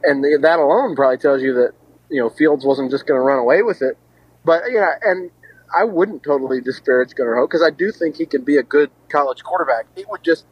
and, 0.04 0.25
that 0.44 0.58
alone 0.61 0.94
probably 0.94 1.18
tells 1.18 1.42
you 1.42 1.54
that 1.54 1.72
you 2.08 2.20
know 2.20 2.30
Fields 2.30 2.64
wasn't 2.64 2.90
just 2.90 3.06
going 3.06 3.18
to 3.18 3.22
run 3.22 3.38
away 3.38 3.62
with 3.62 3.82
it. 3.82 3.99
But 4.44 4.62
yeah, 4.70 4.92
and 5.02 5.30
I 5.76 5.84
wouldn't 5.84 6.22
totally 6.22 6.61
disparage 6.61 7.14
Gunnar 7.16 7.34
Hoak 7.34 7.50
because 7.50 7.66
I 7.66 7.70
do 7.70 7.90
think 7.90 8.16
he 8.16 8.26
can 8.26 8.44
be 8.44 8.58
a 8.58 8.62
good 8.62 8.90
college 9.08 9.42
quarterback. 9.42 9.87
It 9.96 10.08
would 10.08 10.22
just, 10.22 10.44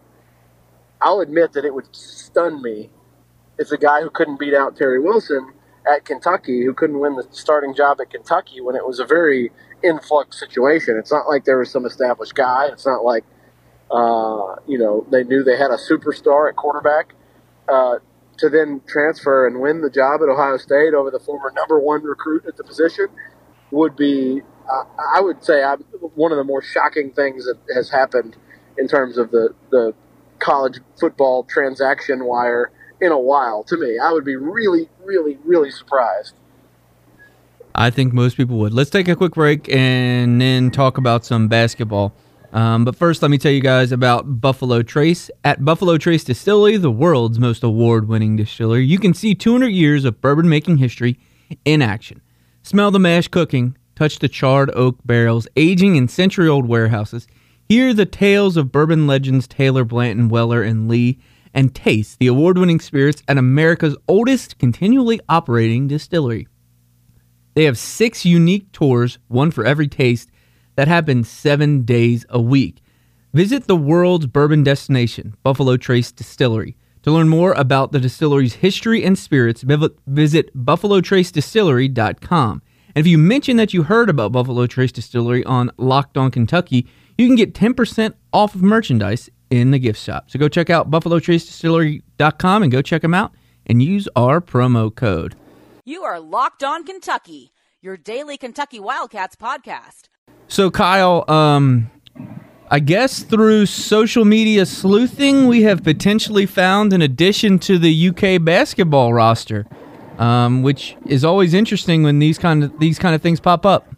I'll 1.00 1.20
admit 1.20 1.52
that 1.52 1.64
it 1.64 1.75
would 1.75 1.94
stun 1.94 2.61
me 2.61 2.90
if 3.61 3.71
a 3.71 3.79
guy 3.79 4.00
who 4.02 4.11
couldn't 4.11 4.40
beat 4.40 4.55
out 4.55 4.76
Terry 4.76 4.99
Wilson 4.99 5.52
at 5.87 6.05
Kentucky, 6.05 6.64
who 6.64 6.75
couldn't 6.75 6.99
win 6.99 7.14
the 7.14 7.26
starting 7.31 7.75
job 7.75 8.00
at 8.00 8.11
Kentucky 8.11 8.61
when 8.61 8.75
it 8.75 8.85
was 8.85 8.99
a 8.99 9.05
very 9.05 9.52
influx 9.85 10.40
situation. 10.40 10.97
It's 10.99 11.12
not 11.12 11.29
like 11.29 11.45
there 11.45 11.59
was 11.59 11.71
some 11.71 11.87
established 11.87 12.35
guy. 12.35 12.67
It's 12.73 12.87
not 12.87 13.05
like 13.05 13.25
uh, 13.90 14.57
you 14.67 14.79
know, 14.79 15.07
they 15.11 15.25
knew 15.25 15.43
they 15.43 15.57
had 15.57 15.71
a 15.71 15.76
superstar 15.76 16.49
at 16.49 16.57
quarterback. 16.57 17.14
Uh, 17.69 17.99
to 18.40 18.49
then 18.49 18.81
transfer 18.87 19.47
and 19.47 19.61
win 19.61 19.83
the 19.83 19.90
job 19.90 20.23
at 20.23 20.29
Ohio 20.29 20.57
State 20.57 20.95
over 20.95 21.11
the 21.11 21.21
former 21.21 21.52
number 21.55 21.79
one 21.79 22.02
recruit 22.02 22.47
at 22.47 22.57
the 22.57 22.64
position 22.64 23.07
would 23.71 23.95
be, 23.97 24.40
uh, 24.67 24.85
I 25.14 25.21
would 25.21 25.45
say, 25.45 25.62
I'm, 25.62 25.81
one 26.14 26.33
of 26.33 26.38
the 26.38 26.45
more 26.45 26.62
shocking 26.62 27.12
things 27.12 27.45
that 27.45 27.59
has 27.75 27.90
happened 27.90 28.37
in 28.79 28.88
terms 28.88 29.19
of 29.19 29.31
the, 29.31 29.55
the 29.71 29.95
college 30.38 30.81
football 30.99 31.45
transaction 31.45 32.25
wire 32.25 32.73
in 33.00 33.12
a 33.12 33.19
while 33.19 33.64
to 33.64 33.76
me. 33.76 33.99
I 33.99 34.12
would 34.12 34.25
be 34.25 34.37
really, 34.37 34.88
really, 35.04 35.38
really 35.45 35.71
surprised. 35.71 36.35
I 37.75 37.90
think 37.90 38.12
most 38.12 38.37
people 38.37 38.59
would. 38.59 38.75
Let's 38.75 38.90
take 38.90 39.09
a 39.09 39.16
quick 39.16 39.35
break 39.35 39.73
and 39.73 40.40
then 40.40 40.71
talk 40.71 40.99
about 40.99 41.25
some 41.25 41.49
basketball. 41.49 42.12
Um, 42.52 42.85
but 42.85 42.97
first, 42.97 43.23
let 43.23 43.30
me 43.30 43.38
tell 43.38 43.52
you 43.52 43.61
guys 43.61 43.92
about 43.92 44.40
Buffalo 44.40 44.83
Trace. 44.83 45.30
At 45.45 45.64
Buffalo 45.64 45.97
Trace 45.99 46.25
Distillery, 46.25 46.76
the 46.76 46.90
world's 46.90 47.38
most 47.38 47.62
award 47.62 48.09
winning 48.09 48.37
distillery, 48.37 48.85
you 48.85 48.99
can 48.99 49.14
see 49.14 49.35
200 49.35 49.69
years 49.69 50.04
of 50.04 50.21
bourbon 50.21 50.49
making 50.49 50.78
history 50.78 51.19
in 51.64 51.80
action. 51.80 52.21
Smell 52.62 52.90
the 52.90 52.99
mash 52.99 53.28
cooking, 53.28 53.76
touch 53.95 54.19
the 54.19 54.28
charred 54.28 54.71
oak 54.75 54.97
barrels 55.04 55.47
aging 55.57 55.95
in 55.95 56.09
century 56.09 56.49
old 56.49 56.66
warehouses, 56.66 57.28
hear 57.69 57.95
the 57.95 58.07
tales 58.07 58.57
of 58.57 58.73
bourbon 58.73 59.07
legends 59.07 59.47
Taylor, 59.47 59.85
Blanton, 59.85 60.28
Weller, 60.28 60.62
and 60.62 60.88
Lee, 60.88 61.21
and 61.52 61.75
taste 61.75 62.19
the 62.19 62.26
award 62.26 62.59
winning 62.59 62.80
spirits 62.80 63.23
at 63.28 63.38
America's 63.38 63.97
oldest 64.09 64.59
continually 64.59 65.21
operating 65.28 65.88
distillery. 65.88 66.47
They 67.54 67.64
have 67.64 67.78
six 67.78 68.25
unique 68.25 68.71
tours, 68.73 69.19
one 69.28 69.50
for 69.50 69.64
every 69.64 69.88
taste 69.88 70.30
that 70.76 70.88
happen 70.88 71.25
seven 71.25 71.83
days 71.83 72.25
a 72.30 72.40
week. 72.40 72.80
Visit 73.33 73.66
the 73.66 73.76
world's 73.76 74.26
bourbon 74.26 74.62
destination, 74.62 75.35
Buffalo 75.42 75.76
Trace 75.76 76.12
Distillery. 76.12 76.76
To 77.02 77.11
learn 77.11 77.28
more 77.28 77.52
about 77.52 77.92
the 77.92 78.00
distillery's 78.00 78.54
history 78.54 79.04
and 79.04 79.19
spirits, 79.19 79.64
visit 80.07 80.57
buffalotracedistillery.com. 80.57 82.62
And 82.95 83.07
if 83.07 83.07
you 83.07 83.19
mention 83.19 83.57
that 83.57 83.73
you 83.73 83.85
heard 83.85 84.11
about 84.11 84.33
Buffalo 84.33 84.66
Trace 84.66 84.92
Distillery 84.92 85.45
on 85.45 85.71
Locked 85.78 86.16
On 86.16 86.30
Kentucky, 86.30 86.87
you 87.16 87.26
can 87.26 87.37
get 87.37 87.54
10% 87.54 88.14
off 88.33 88.54
of 88.54 88.62
merchandise 88.62 89.30
in 89.50 89.71
the 89.73 89.78
gift 89.78 90.00
shop. 90.00 90.30
So 90.30 90.38
go 90.38 90.49
check 90.49 90.71
out 90.71 90.90
buffalotracedistillery.com 90.90 92.62
and 92.62 92.73
go 92.73 92.80
check 92.83 93.02
them 93.02 93.14
out 93.14 93.33
and 93.66 93.83
use 93.83 94.09
our 94.16 94.40
promo 94.40 94.95
code. 94.95 95.35
You 95.85 96.02
are 96.04 96.21
Locked 96.21 96.62
On 96.62 96.85
Kentucky, 96.85 97.52
your 97.80 97.97
daily 97.97 98.37
Kentucky 98.37 98.80
Wildcats 98.80 99.37
podcast 99.37 100.11
so 100.50 100.69
Kyle, 100.71 101.25
um, 101.30 101.90
I 102.71 102.80
guess 102.80 103.23
through 103.23 103.66
social 103.66 104.25
media 104.25 104.66
sleuthing, 104.66 105.47
we 105.47 105.62
have 105.62 105.85
potentially 105.85 106.45
found 106.45 106.92
an 106.92 107.02
addition 107.02 107.59
to 107.61 107.78
the 107.78 108.09
UK 108.09 108.45
basketball 108.45 109.14
roster, 109.14 109.66
um, 110.19 110.62
which 110.62 110.97
is 111.07 111.25
always 111.25 111.54
interesting 111.54 112.02
when 112.02 112.19
these 112.19 112.37
kind 112.37 112.64
of 112.64 112.78
these 112.80 112.99
kind 112.99 113.14
of 113.14 113.23
things 113.23 113.38
pop 113.38 113.64
up. 113.64 113.95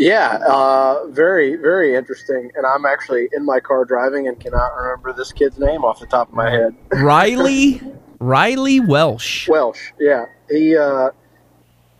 Yeah, 0.00 0.38
uh, 0.48 1.06
very 1.08 1.56
very 1.56 1.94
interesting. 1.94 2.50
And 2.54 2.64
I'm 2.64 2.86
actually 2.86 3.28
in 3.32 3.44
my 3.44 3.60
car 3.60 3.84
driving 3.84 4.28
and 4.28 4.40
cannot 4.40 4.74
remember 4.74 5.12
this 5.12 5.30
kid's 5.30 5.58
name 5.58 5.84
off 5.84 6.00
the 6.00 6.06
top 6.06 6.28
of 6.28 6.34
my 6.34 6.50
head. 6.50 6.74
Riley 6.92 7.82
Riley 8.18 8.80
Welsh. 8.80 9.46
Welsh, 9.48 9.92
yeah. 9.98 10.24
He 10.48 10.74
uh, 10.76 11.10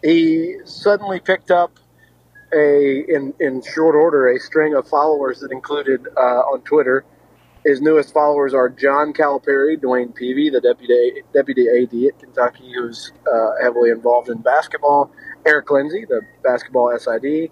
he 0.02 0.56
suddenly 0.64 1.20
picked 1.20 1.50
up 1.50 1.78
a 2.54 3.04
in 3.06 3.34
in 3.38 3.62
short 3.62 3.94
order 3.94 4.30
a 4.30 4.40
string 4.40 4.74
of 4.74 4.88
followers 4.88 5.40
that 5.40 5.52
included 5.52 6.06
uh, 6.16 6.20
on 6.20 6.62
Twitter. 6.62 7.04
His 7.66 7.82
newest 7.82 8.14
followers 8.14 8.54
are 8.54 8.70
John 8.70 9.12
Calipari, 9.12 9.76
Dwayne 9.76 10.18
Peevy, 10.18 10.50
the 10.50 10.62
deputy 10.62 11.22
deputy 11.34 11.68
AD 11.68 12.14
at 12.14 12.18
Kentucky, 12.18 12.72
who's 12.74 13.12
uh, 13.30 13.50
heavily 13.62 13.90
involved 13.90 14.30
in 14.30 14.38
basketball. 14.38 15.10
Eric 15.46 15.70
Lindsey, 15.70 16.06
the 16.06 16.22
basketball 16.42 16.96
SID. 16.98 17.50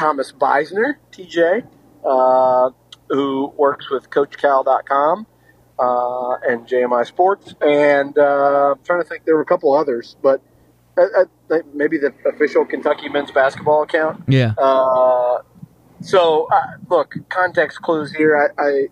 Thomas 0.00 0.32
Beisner, 0.32 0.94
TJ, 1.12 1.62
uh, 2.06 2.70
who 3.10 3.52
works 3.58 3.90
with 3.90 4.08
CoachCal.com 4.08 5.26
uh, 5.78 6.36
and 6.48 6.66
JMI 6.66 7.06
Sports. 7.06 7.54
And 7.60 8.16
uh, 8.16 8.72
I'm 8.72 8.82
trying 8.82 9.02
to 9.02 9.06
think, 9.06 9.26
there 9.26 9.34
were 9.34 9.42
a 9.42 9.46
couple 9.46 9.74
others, 9.74 10.16
but 10.22 10.40
uh, 10.96 11.24
uh, 11.50 11.58
maybe 11.74 11.98
the 11.98 12.14
official 12.24 12.64
Kentucky 12.64 13.10
men's 13.10 13.30
basketball 13.30 13.82
account. 13.82 14.22
Yeah. 14.26 14.54
Uh, 14.56 15.42
so 16.00 16.48
uh, 16.50 16.62
look, 16.88 17.16
context 17.28 17.82
clues 17.82 18.10
here. 18.10 18.54
I, 18.58 18.62
I, 18.62 18.86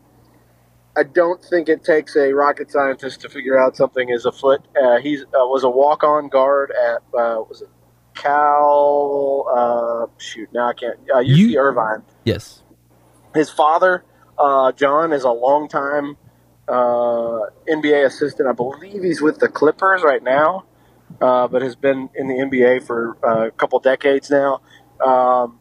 I 0.95 1.03
don't 1.05 1.43
think 1.43 1.71
it 1.71 1.85
takes 1.85 2.17
a 2.17 2.35
rocket 2.35 2.71
scientist 2.71 3.23
to 3.23 3.31
figure 3.31 3.59
out 3.59 3.77
something 3.77 4.11
is 4.11 4.27
afoot. 4.27 4.61
Uh, 4.79 4.99
he 4.99 5.25
was 5.33 5.65
a 5.65 5.71
walk-on 5.71 6.29
guard 6.29 6.71
at 6.71 7.01
was 7.15 7.63
it 7.63 7.71
Cal? 8.19 10.11
shoot, 10.19 10.49
now 10.53 10.69
I 10.69 10.75
can't. 10.75 10.99
UC 11.07 11.27
you, 11.27 11.59
Irvine. 11.59 12.03
Yes. 12.25 12.63
His 13.35 13.51
father, 13.51 14.05
John, 14.77 15.13
is 15.13 15.25
a 15.25 15.31
longtime 15.31 16.17
NBA 16.69 18.05
assistant. 18.05 18.49
I 18.49 18.53
believe 18.53 19.03
he's 19.03 19.23
with 19.23 19.39
the 19.39 19.49
Clippers 19.49 20.03
right 20.03 20.23
now 20.23 20.65
uh, 21.21 21.49
but 21.49 21.63
has 21.63 21.77
been 21.77 22.09
in 22.15 22.29
the 22.29 22.35
NBA 22.35 22.87
for 22.87 23.17
uh, 23.25 23.47
a 23.47 23.51
couple 23.51 23.79
decades 23.81 24.31
now. 24.31 24.61
Um, 25.05 25.59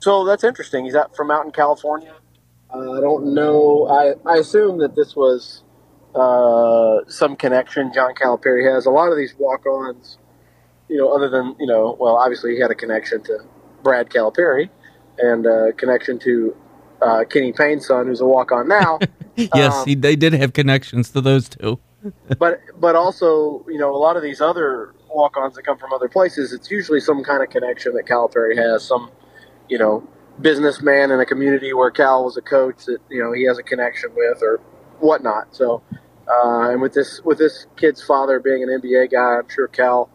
so 0.00 0.24
that's 0.24 0.44
interesting. 0.44 0.84
He's 0.84 0.94
out 0.94 1.16
from 1.16 1.30
out 1.30 1.44
in 1.44 1.52
California. 1.52 2.14
Uh, 2.72 2.92
I 2.92 3.00
don't 3.00 3.34
know. 3.34 3.86
I, 3.88 4.30
I 4.30 4.38
assume 4.38 4.78
that 4.78 4.94
this 4.94 5.14
was 5.14 5.62
uh, 6.14 6.98
some 7.08 7.36
connection 7.36 7.92
John 7.92 8.14
Calipari 8.14 8.72
has. 8.72 8.86
A 8.86 8.90
lot 8.90 9.10
of 9.10 9.16
these 9.16 9.34
walk-ons, 9.38 10.18
you 10.88 10.96
know, 10.96 11.14
other 11.14 11.28
than 11.28 11.56
you 11.58 11.66
know, 11.66 11.96
well, 11.98 12.16
obviously 12.16 12.54
he 12.54 12.60
had 12.60 12.70
a 12.70 12.74
connection 12.74 13.22
to 13.24 13.38
Brad 13.82 14.10
Calipari 14.10 14.68
and 15.18 15.46
a 15.46 15.72
connection 15.72 16.18
to 16.20 16.56
uh, 17.02 17.24
Kenny 17.24 17.52
Payne's 17.52 17.86
son, 17.86 18.06
who's 18.06 18.20
a 18.20 18.26
walk-on 18.26 18.68
now. 18.68 18.98
yes, 19.36 19.74
um, 19.74 19.86
he, 19.86 19.94
they 19.94 20.16
did 20.16 20.32
have 20.32 20.52
connections 20.52 21.10
to 21.10 21.20
those 21.20 21.48
two. 21.48 21.78
but 22.38 22.60
but 22.78 22.94
also 22.94 23.64
you 23.68 23.78
know 23.78 23.94
a 23.94 23.96
lot 23.96 24.16
of 24.16 24.22
these 24.22 24.40
other 24.40 24.94
walk-ons 25.08 25.54
that 25.54 25.64
come 25.64 25.78
from 25.78 25.92
other 25.92 26.08
places, 26.08 26.52
it's 26.52 26.70
usually 26.70 27.00
some 27.00 27.22
kind 27.24 27.42
of 27.42 27.50
connection 27.50 27.94
that 27.94 28.04
Calipari 28.06 28.56
has, 28.56 28.84
some 28.84 29.10
you 29.68 29.78
know 29.78 30.06
businessman 30.40 31.10
in 31.10 31.20
a 31.20 31.26
community 31.26 31.72
where 31.72 31.90
Cal 31.90 32.24
was 32.24 32.36
a 32.36 32.42
coach 32.42 32.84
that 32.86 32.98
you 33.10 33.22
know 33.22 33.32
he 33.32 33.44
has 33.44 33.58
a 33.58 33.62
connection 33.62 34.10
with 34.14 34.42
or 34.42 34.58
whatnot. 35.00 35.54
So 35.54 35.82
uh, 36.28 36.70
and 36.70 36.80
with 36.82 36.94
this 36.94 37.20
with 37.24 37.38
this 37.38 37.66
kid's 37.76 38.02
father 38.02 38.40
being 38.40 38.62
an 38.62 38.68
NBA 38.68 39.12
guy, 39.12 39.38
I'm 39.38 39.48
sure 39.48 39.68
Cal 39.68 40.10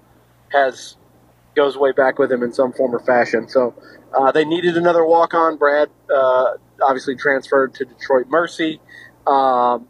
has 0.51 0.97
goes 1.55 1.77
way 1.77 1.91
back 1.91 2.19
with 2.19 2.31
him 2.31 2.43
in 2.43 2.53
some 2.53 2.71
form 2.73 2.95
or 2.95 2.99
fashion. 2.99 3.49
So 3.49 3.73
uh, 4.17 4.31
they 4.31 4.45
needed 4.45 4.77
another 4.77 5.05
walk-on. 5.05 5.57
Brad 5.57 5.89
uh, 6.13 6.53
obviously 6.81 7.15
transferred 7.15 7.73
to 7.75 7.85
Detroit 7.85 8.27
Mercy. 8.29 8.79
Um, 9.27 9.87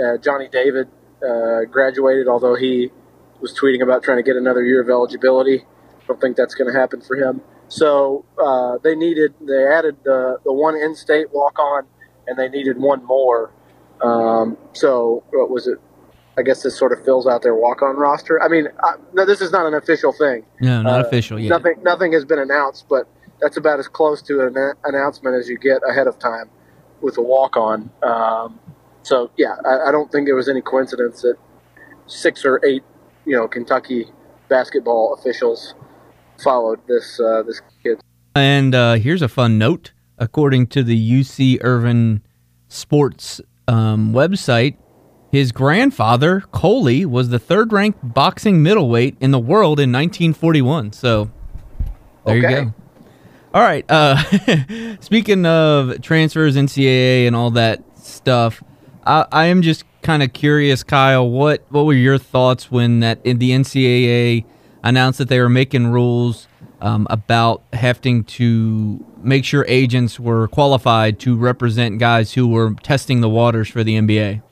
uh, 0.00 0.18
Johnny 0.18 0.48
David 0.48 0.88
uh, 1.26 1.64
graduated, 1.70 2.28
although 2.28 2.54
he 2.54 2.90
was 3.40 3.58
tweeting 3.58 3.82
about 3.82 4.02
trying 4.02 4.18
to 4.18 4.22
get 4.22 4.36
another 4.36 4.64
year 4.64 4.82
of 4.82 4.88
eligibility. 4.88 5.60
I 5.60 6.06
don't 6.06 6.20
think 6.20 6.36
that's 6.36 6.54
going 6.54 6.72
to 6.72 6.78
happen 6.78 7.00
for 7.00 7.16
him. 7.16 7.40
So 7.68 8.24
uh, 8.42 8.78
they 8.82 8.94
needed, 8.94 9.34
they 9.40 9.64
added 9.64 9.96
the, 10.04 10.38
the 10.44 10.52
one 10.52 10.76
in 10.76 10.94
state 10.94 11.32
walk 11.32 11.58
on, 11.58 11.84
and 12.26 12.38
they 12.38 12.48
needed 12.48 12.78
one 12.78 13.04
more. 13.04 13.52
Um, 14.02 14.56
so 14.72 15.22
what 15.30 15.50
was 15.50 15.66
it? 15.66 15.78
I 16.40 16.42
guess 16.42 16.62
this 16.62 16.76
sort 16.76 16.92
of 16.92 17.04
fills 17.04 17.26
out 17.26 17.42
their 17.42 17.54
walk 17.54 17.82
on 17.82 17.96
roster. 17.96 18.42
I 18.42 18.48
mean, 18.48 18.66
I, 18.82 18.94
no, 19.12 19.26
this 19.26 19.42
is 19.42 19.52
not 19.52 19.66
an 19.66 19.74
official 19.74 20.10
thing. 20.10 20.46
No, 20.62 20.80
not 20.80 21.04
uh, 21.04 21.06
official 21.06 21.38
yet. 21.38 21.50
Nothing, 21.50 21.74
nothing 21.82 22.12
has 22.14 22.24
been 22.24 22.38
announced, 22.38 22.86
but 22.88 23.06
that's 23.42 23.58
about 23.58 23.78
as 23.78 23.88
close 23.88 24.22
to 24.22 24.40
an 24.46 24.56
announcement 24.84 25.36
as 25.36 25.50
you 25.50 25.58
get 25.58 25.82
ahead 25.86 26.06
of 26.06 26.18
time 26.18 26.48
with 27.02 27.18
a 27.18 27.22
walk 27.22 27.58
on. 27.58 27.90
Um, 28.02 28.58
so 29.02 29.30
yeah, 29.36 29.56
I, 29.66 29.88
I 29.88 29.92
don't 29.92 30.10
think 30.10 30.26
there 30.26 30.34
was 30.34 30.48
any 30.48 30.62
coincidence 30.62 31.20
that 31.20 31.36
six 32.06 32.46
or 32.46 32.64
eight, 32.64 32.82
you 33.26 33.36
know, 33.36 33.46
Kentucky 33.46 34.06
basketball 34.48 35.14
officials 35.18 35.74
followed 36.42 36.80
this 36.88 37.20
uh, 37.20 37.42
this 37.42 37.60
kid. 37.82 38.00
And 38.34 38.74
uh, 38.74 38.94
here's 38.94 39.20
a 39.20 39.28
fun 39.28 39.58
note: 39.58 39.92
according 40.18 40.68
to 40.68 40.82
the 40.82 41.20
UC 41.20 41.58
Irvine 41.62 42.22
Sports 42.68 43.42
um, 43.68 44.14
website, 44.14 44.76
his 45.30 45.52
grandfather 45.52 46.42
Coley 46.52 47.06
was 47.06 47.28
the 47.28 47.38
third-ranked 47.38 48.14
boxing 48.14 48.62
middleweight 48.62 49.16
in 49.20 49.30
the 49.30 49.38
world 49.38 49.78
in 49.78 49.92
1941. 49.92 50.92
So 50.92 51.30
there 52.24 52.36
okay. 52.36 52.50
you 52.50 52.64
go. 52.64 52.74
All 53.52 53.62
right. 53.62 53.84
Uh, 53.88 54.96
speaking 55.00 55.44
of 55.46 56.00
transfers, 56.02 56.56
NCAA, 56.56 57.26
and 57.26 57.34
all 57.34 57.50
that 57.52 57.82
stuff, 57.98 58.62
I, 59.04 59.26
I 59.32 59.46
am 59.46 59.62
just 59.62 59.84
kind 60.02 60.22
of 60.22 60.32
curious, 60.32 60.82
Kyle. 60.82 61.28
What 61.28 61.64
what 61.68 61.84
were 61.84 61.94
your 61.94 62.18
thoughts 62.18 62.70
when 62.70 63.00
that 63.00 63.20
in 63.24 63.38
the 63.38 63.50
NCAA 63.50 64.44
announced 64.82 65.18
that 65.18 65.28
they 65.28 65.40
were 65.40 65.48
making 65.48 65.88
rules 65.88 66.46
um, 66.80 67.06
about 67.10 67.62
having 67.72 68.24
to 68.24 69.04
make 69.22 69.44
sure 69.44 69.64
agents 69.68 70.18
were 70.18 70.48
qualified 70.48 71.18
to 71.20 71.36
represent 71.36 71.98
guys 71.98 72.32
who 72.34 72.48
were 72.48 72.74
testing 72.82 73.20
the 73.20 73.28
waters 73.28 73.68
for 73.68 73.84
the 73.84 73.96
NBA? 73.96 74.42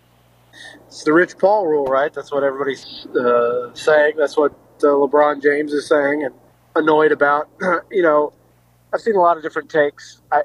It's 0.88 1.04
the 1.04 1.12
Rich 1.12 1.36
Paul 1.38 1.66
rule, 1.66 1.84
right? 1.84 2.12
That's 2.12 2.32
what 2.32 2.42
everybody's 2.42 3.06
uh, 3.14 3.74
saying. 3.74 4.14
That's 4.16 4.36
what 4.38 4.52
uh, 4.82 4.86
LeBron 4.86 5.42
James 5.42 5.72
is 5.74 5.86
saying 5.86 6.24
and 6.24 6.34
annoyed 6.74 7.12
about. 7.12 7.50
you 7.90 8.02
know, 8.02 8.32
I've 8.92 9.00
seen 9.00 9.14
a 9.14 9.20
lot 9.20 9.36
of 9.36 9.42
different 9.42 9.68
takes. 9.68 10.22
I, 10.32 10.42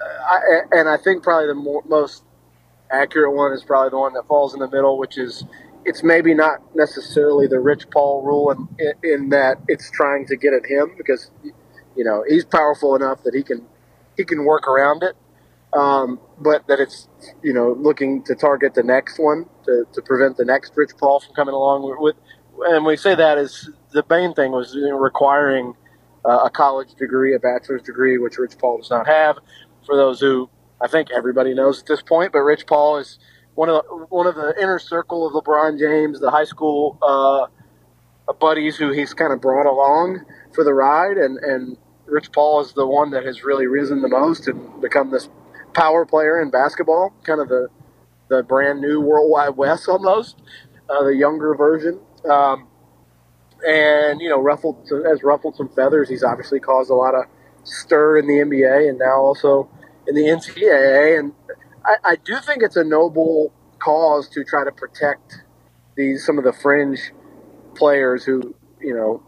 I 0.00 0.38
and 0.72 0.88
I 0.88 0.98
think 0.98 1.22
probably 1.22 1.48
the 1.48 1.54
more, 1.54 1.82
most 1.88 2.24
accurate 2.90 3.34
one 3.34 3.52
is 3.52 3.64
probably 3.64 3.88
the 3.88 3.98
one 3.98 4.12
that 4.14 4.26
falls 4.26 4.52
in 4.52 4.60
the 4.60 4.68
middle, 4.68 4.98
which 4.98 5.16
is 5.16 5.44
it's 5.86 6.02
maybe 6.02 6.34
not 6.34 6.60
necessarily 6.76 7.46
the 7.46 7.58
Rich 7.58 7.88
Paul 7.90 8.22
rule 8.22 8.50
in, 8.50 8.92
in, 9.02 9.28
that 9.30 9.56
it's 9.66 9.90
trying 9.90 10.26
to 10.26 10.36
get 10.36 10.52
at 10.52 10.66
him 10.66 10.92
because 10.98 11.30
you 11.96 12.04
know 12.04 12.22
he's 12.28 12.44
powerful 12.44 12.94
enough 12.94 13.22
that 13.22 13.34
he 13.34 13.42
can 13.42 13.64
he 14.18 14.24
can 14.24 14.44
work 14.44 14.68
around 14.68 15.02
it, 15.02 15.16
um, 15.72 16.20
but 16.38 16.66
that 16.68 16.80
it's 16.80 17.08
you 17.42 17.52
know 17.52 17.72
looking 17.78 18.22
to 18.24 18.34
target 18.34 18.74
the 18.74 18.82
next 18.82 19.18
one 19.18 19.46
to, 19.64 19.84
to 19.92 20.02
prevent 20.02 20.36
the 20.36 20.44
next 20.44 20.72
Rich 20.76 20.92
Paul 20.98 21.20
from 21.20 21.34
coming 21.34 21.54
along 21.54 21.96
with. 22.00 22.16
And 22.60 22.84
we 22.84 22.96
say 22.96 23.14
that 23.14 23.38
is 23.38 23.70
the 23.92 24.04
main 24.10 24.34
thing 24.34 24.52
was 24.52 24.76
requiring 24.76 25.74
uh, 26.24 26.40
a 26.44 26.50
college 26.50 26.94
degree, 26.94 27.34
a 27.34 27.38
bachelor's 27.38 27.82
degree, 27.82 28.18
which 28.18 28.36
Rich 28.38 28.58
Paul 28.58 28.78
does 28.78 28.90
not 28.90 29.06
have. 29.06 29.38
For 29.86 29.96
those 29.96 30.20
who 30.20 30.50
I 30.80 30.88
think 30.88 31.08
everybody 31.10 31.54
knows 31.54 31.80
at 31.80 31.86
this 31.86 32.02
point, 32.02 32.32
but 32.32 32.40
Rich 32.40 32.66
Paul 32.66 32.98
is 32.98 33.18
one 33.54 33.68
of 33.68 33.82
the, 33.84 34.06
one 34.06 34.26
of 34.26 34.34
the 34.34 34.54
inner 34.60 34.78
circle 34.78 35.26
of 35.26 35.32
LeBron 35.32 35.78
James, 35.78 36.20
the 36.20 36.30
high 36.30 36.44
school 36.44 36.98
uh, 37.02 37.46
buddies 38.34 38.76
who 38.76 38.92
he's 38.92 39.14
kind 39.14 39.32
of 39.32 39.40
brought 39.40 39.66
along 39.66 40.24
for 40.54 40.64
the 40.64 40.74
ride, 40.74 41.16
and 41.16 41.38
and 41.38 41.76
Rich 42.06 42.32
Paul 42.32 42.60
is 42.60 42.72
the 42.72 42.86
one 42.86 43.10
that 43.10 43.24
has 43.24 43.44
really 43.44 43.66
risen 43.66 44.00
the 44.00 44.08
most 44.08 44.48
and 44.48 44.80
become 44.80 45.10
this 45.10 45.28
power 45.78 46.04
player 46.04 46.40
in 46.40 46.50
basketball, 46.50 47.14
kind 47.22 47.40
of 47.40 47.48
the 47.48 47.68
the 48.28 48.42
brand 48.42 48.80
new 48.80 49.00
World 49.00 49.30
Wide 49.30 49.56
Wes 49.56 49.88
almost, 49.88 50.36
uh, 50.90 51.02
the 51.04 51.14
younger 51.14 51.54
version. 51.54 51.98
Um, 52.28 52.68
and 53.66 54.20
you 54.20 54.28
know, 54.28 54.40
ruffled 54.40 54.88
has 55.06 55.22
ruffled 55.22 55.56
some 55.56 55.68
feathers. 55.68 56.08
He's 56.08 56.24
obviously 56.24 56.60
caused 56.60 56.90
a 56.90 56.94
lot 56.94 57.14
of 57.14 57.24
stir 57.62 58.18
in 58.18 58.26
the 58.26 58.34
NBA 58.34 58.88
and 58.88 58.98
now 58.98 59.18
also 59.20 59.68
in 60.06 60.14
the 60.14 60.22
NCAA. 60.22 61.18
And 61.18 61.32
I, 61.84 61.96
I 62.04 62.16
do 62.16 62.36
think 62.40 62.62
it's 62.62 62.76
a 62.76 62.84
noble 62.84 63.52
cause 63.78 64.28
to 64.30 64.44
try 64.44 64.64
to 64.64 64.72
protect 64.72 65.42
these 65.96 66.26
some 66.26 66.38
of 66.38 66.44
the 66.44 66.52
fringe 66.52 67.12
players 67.74 68.24
who 68.24 68.54
you 68.80 68.94
know 68.94 69.22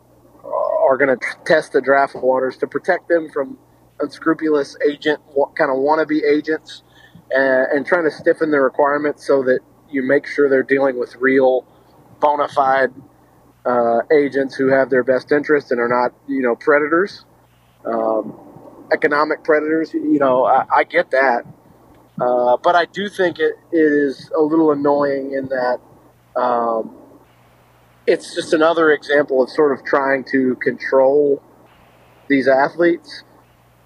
are 0.45 0.97
going 0.97 1.16
to 1.16 1.26
test 1.45 1.73
the 1.73 1.80
draft 1.80 2.16
waters 2.16 2.57
to 2.59 2.66
protect 2.66 3.09
them 3.09 3.30
from 3.30 3.57
unscrupulous 4.00 4.76
agent 4.87 5.21
kind 5.57 5.71
of 5.71 5.76
wannabe 5.76 6.23
agents 6.25 6.83
and, 7.30 7.73
and 7.73 7.87
trying 7.87 8.04
to 8.04 8.11
stiffen 8.11 8.50
the 8.50 8.61
requirements 8.61 9.26
so 9.26 9.42
that 9.42 9.61
you 9.90 10.02
make 10.02 10.26
sure 10.26 10.49
they're 10.49 10.62
dealing 10.62 10.99
with 10.99 11.14
real 11.16 11.64
bona 12.21 12.49
fide 12.49 12.92
uh, 13.64 14.00
agents 14.12 14.54
who 14.54 14.69
have 14.69 14.90
their 14.90 15.04
best 15.04 15.33
interest 15.33 15.71
and 15.71 15.80
are 15.80 15.88
not, 15.88 16.12
you 16.26 16.42
know, 16.42 16.57
predators, 16.57 17.25
um, 17.85 18.38
economic 18.92 19.45
predators. 19.45 19.92
You 19.92 20.19
know, 20.19 20.45
I, 20.45 20.64
I 20.75 20.85
get 20.85 21.11
that, 21.11 21.45
uh, 22.21 22.57
but 22.62 22.75
I 22.75 22.87
do 22.87 23.09
think 23.09 23.38
it, 23.38 23.54
it 23.73 23.92
is 23.92 24.30
a 24.37 24.40
little 24.40 24.73
annoying 24.73 25.33
in 25.33 25.49
that 25.49 25.80
um, 26.40 26.97
it's 28.07 28.35
just 28.35 28.52
another 28.52 28.90
example 28.92 29.42
of 29.42 29.50
sort 29.50 29.78
of 29.78 29.85
trying 29.85 30.25
to 30.33 30.57
control 30.57 31.42
these 32.28 32.49
athletes 32.49 33.25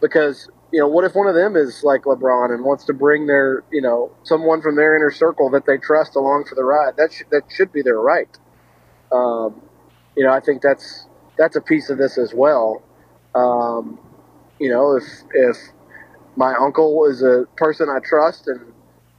because 0.04 0.50
you 0.72 0.80
know 0.80 0.88
what 0.88 1.04
if 1.04 1.14
one 1.16 1.26
of 1.28 1.34
them 1.34 1.56
is 1.56 1.82
like 1.82 2.02
LeBron 2.04 2.54
and 2.54 2.64
wants 2.64 2.84
to 2.86 2.94
bring 2.94 3.26
their 3.26 3.64
you 3.72 3.82
know 3.82 4.12
someone 4.24 4.62
from 4.62 4.76
their 4.76 4.96
inner 4.96 5.10
circle 5.10 5.50
that 5.50 5.66
they 5.66 5.78
trust 5.78 6.16
along 6.16 6.44
for 6.48 6.54
the 6.56 6.64
ride 6.64 6.94
that 6.98 7.12
sh- 7.12 7.24
that 7.32 7.42
should 7.50 7.72
be 7.72 7.82
their 7.82 8.00
right 8.00 8.28
um, 9.12 9.62
you 10.16 10.24
know, 10.24 10.32
I 10.32 10.40
think 10.40 10.62
that's 10.62 11.06
that's 11.38 11.56
a 11.56 11.60
piece 11.60 11.90
of 11.90 11.98
this 11.98 12.18
as 12.18 12.32
well. 12.34 12.82
Um, 13.34 13.98
you 14.60 14.70
know, 14.70 14.96
if 14.96 15.04
if 15.32 15.56
my 16.36 16.54
uncle 16.54 17.06
is 17.06 17.22
a 17.22 17.46
person 17.56 17.88
I 17.88 18.00
trust 18.04 18.48
and 18.48 18.72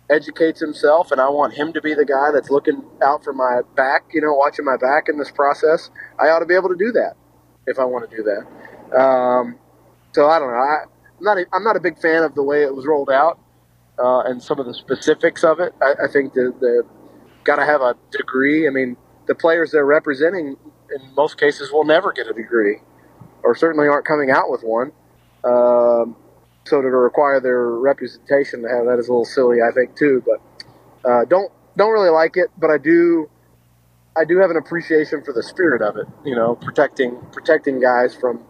educates 0.10 0.60
himself, 0.60 1.12
and 1.12 1.22
I 1.22 1.30
want 1.30 1.54
him 1.54 1.74
to 1.74 1.82
be 1.82 1.94
the 1.94 2.06
guy 2.06 2.32
that's 2.34 2.50
looking 2.50 2.84
out 3.04 3.24
for 3.24 3.34
my 3.34 3.62
back, 3.76 4.06
you 4.14 4.22
know, 4.22 4.34
watching 4.34 4.66
my 4.66 4.78
back 4.78 5.10
in 5.10 5.18
this 5.18 5.32
process, 5.32 5.90
I 6.20 6.28
ought 6.30 6.40
to 6.40 6.46
be 6.46 6.56
able 6.56 6.70
to 6.70 6.78
do 6.78 6.92
that 6.94 7.16
if 7.68 7.80
I 7.80 7.86
want 7.86 8.10
to 8.10 8.16
do 8.16 8.24
that. 8.24 8.98
Um, 8.98 9.60
so 10.16 10.30
I 10.30 10.40
don't 10.40 10.50
know. 10.50 10.56
I, 10.56 10.84
am 10.84 11.24
not 11.24 11.38
a, 11.38 11.46
I'm 11.52 11.64
not 11.64 11.76
a 11.76 11.82
big 11.82 12.00
fan 12.00 12.24
of 12.24 12.36
the 12.36 12.44
way 12.44 12.64
it 12.64 12.74
was 12.74 12.86
rolled 12.86 13.10
out 13.10 13.38
uh, 14.00 14.22
and 14.22 14.42
some 14.42 14.60
of 14.60 14.66
the 14.66 14.74
specifics 14.74 15.44
of 15.44 15.60
it. 15.60 15.74
I, 15.82 16.06
I 16.06 16.08
think 16.08 16.34
the, 16.34 16.54
the 16.58 16.84
got 17.44 17.58
to 17.58 17.66
have 17.66 17.82
a 17.82 17.98
degree. 18.12 18.66
I 18.66 18.72
mean, 18.72 18.96
the 19.28 19.36
players 19.36 19.72
they're 19.72 19.86
representing 19.86 20.56
in 20.96 21.16
most 21.16 21.38
cases 21.38 21.70
will 21.70 21.84
never 21.84 22.14
get 22.14 22.28
a 22.28 22.34
degree, 22.34 22.78
or 23.44 23.56
certainly 23.56 23.88
aren't 23.90 24.06
coming 24.06 24.32
out 24.32 24.50
with 24.50 24.62
one. 24.64 24.94
Um, 25.44 26.16
so 26.64 26.82
to 26.82 26.88
require 26.88 27.42
their 27.42 27.68
representation 27.68 28.62
to 28.64 28.70
have 28.70 28.86
that 28.86 28.98
is 29.00 29.10
a 29.10 29.12
little 29.12 29.26
silly, 29.26 29.58
I 29.62 29.74
think 29.74 29.98
too. 29.98 30.24
But 30.26 31.10
uh, 31.10 31.26
don't 31.26 31.52
don't 31.76 31.92
really 31.92 32.10
like 32.10 32.38
it, 32.38 32.52
but 32.58 32.70
I 32.70 32.78
do 32.78 33.30
I 34.16 34.24
do 34.24 34.38
have 34.38 34.50
an 34.50 34.56
appreciation 34.56 35.24
for 35.26 35.34
the 35.34 35.44
spirit 35.44 35.82
of 35.82 35.98
it. 35.98 36.08
You 36.24 36.36
know, 36.36 36.56
protecting 36.56 37.20
protecting 37.34 37.82
guys 37.82 38.16
from 38.16 38.46